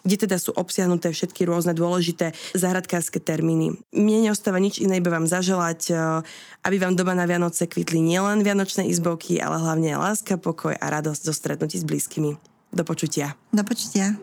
kde 0.00 0.16
teda 0.16 0.40
sú 0.40 0.56
obsiahnuté 0.56 1.12
všetky 1.12 1.44
rôzne 1.44 1.76
dôležité 1.76 2.32
záhradkárske 2.56 3.20
termíny. 3.20 3.76
Mne 3.92 4.32
neostáva 4.32 4.56
nič 4.56 4.80
iné, 4.80 4.96
iba 4.96 5.12
vám 5.12 5.28
zaželať, 5.28 5.92
aby 6.64 6.76
vám 6.80 6.96
doba 6.96 7.12
na 7.12 7.28
Vianoce 7.28 7.68
kvitli 7.68 8.00
nielen 8.00 8.40
vianočné 8.40 8.88
izbovky, 8.88 9.44
ale 9.44 9.60
hlavne 9.60 9.92
láska, 10.00 10.40
pokoj 10.40 10.72
a 10.72 10.86
radosť 10.88 11.20
zo 11.20 11.36
stretnutí 11.36 11.76
s 11.76 11.84
blízkymi. 11.84 12.32
Do 12.74 12.82
počutia. 12.82 13.36
Do 13.52 13.62
počutia. 13.62 14.16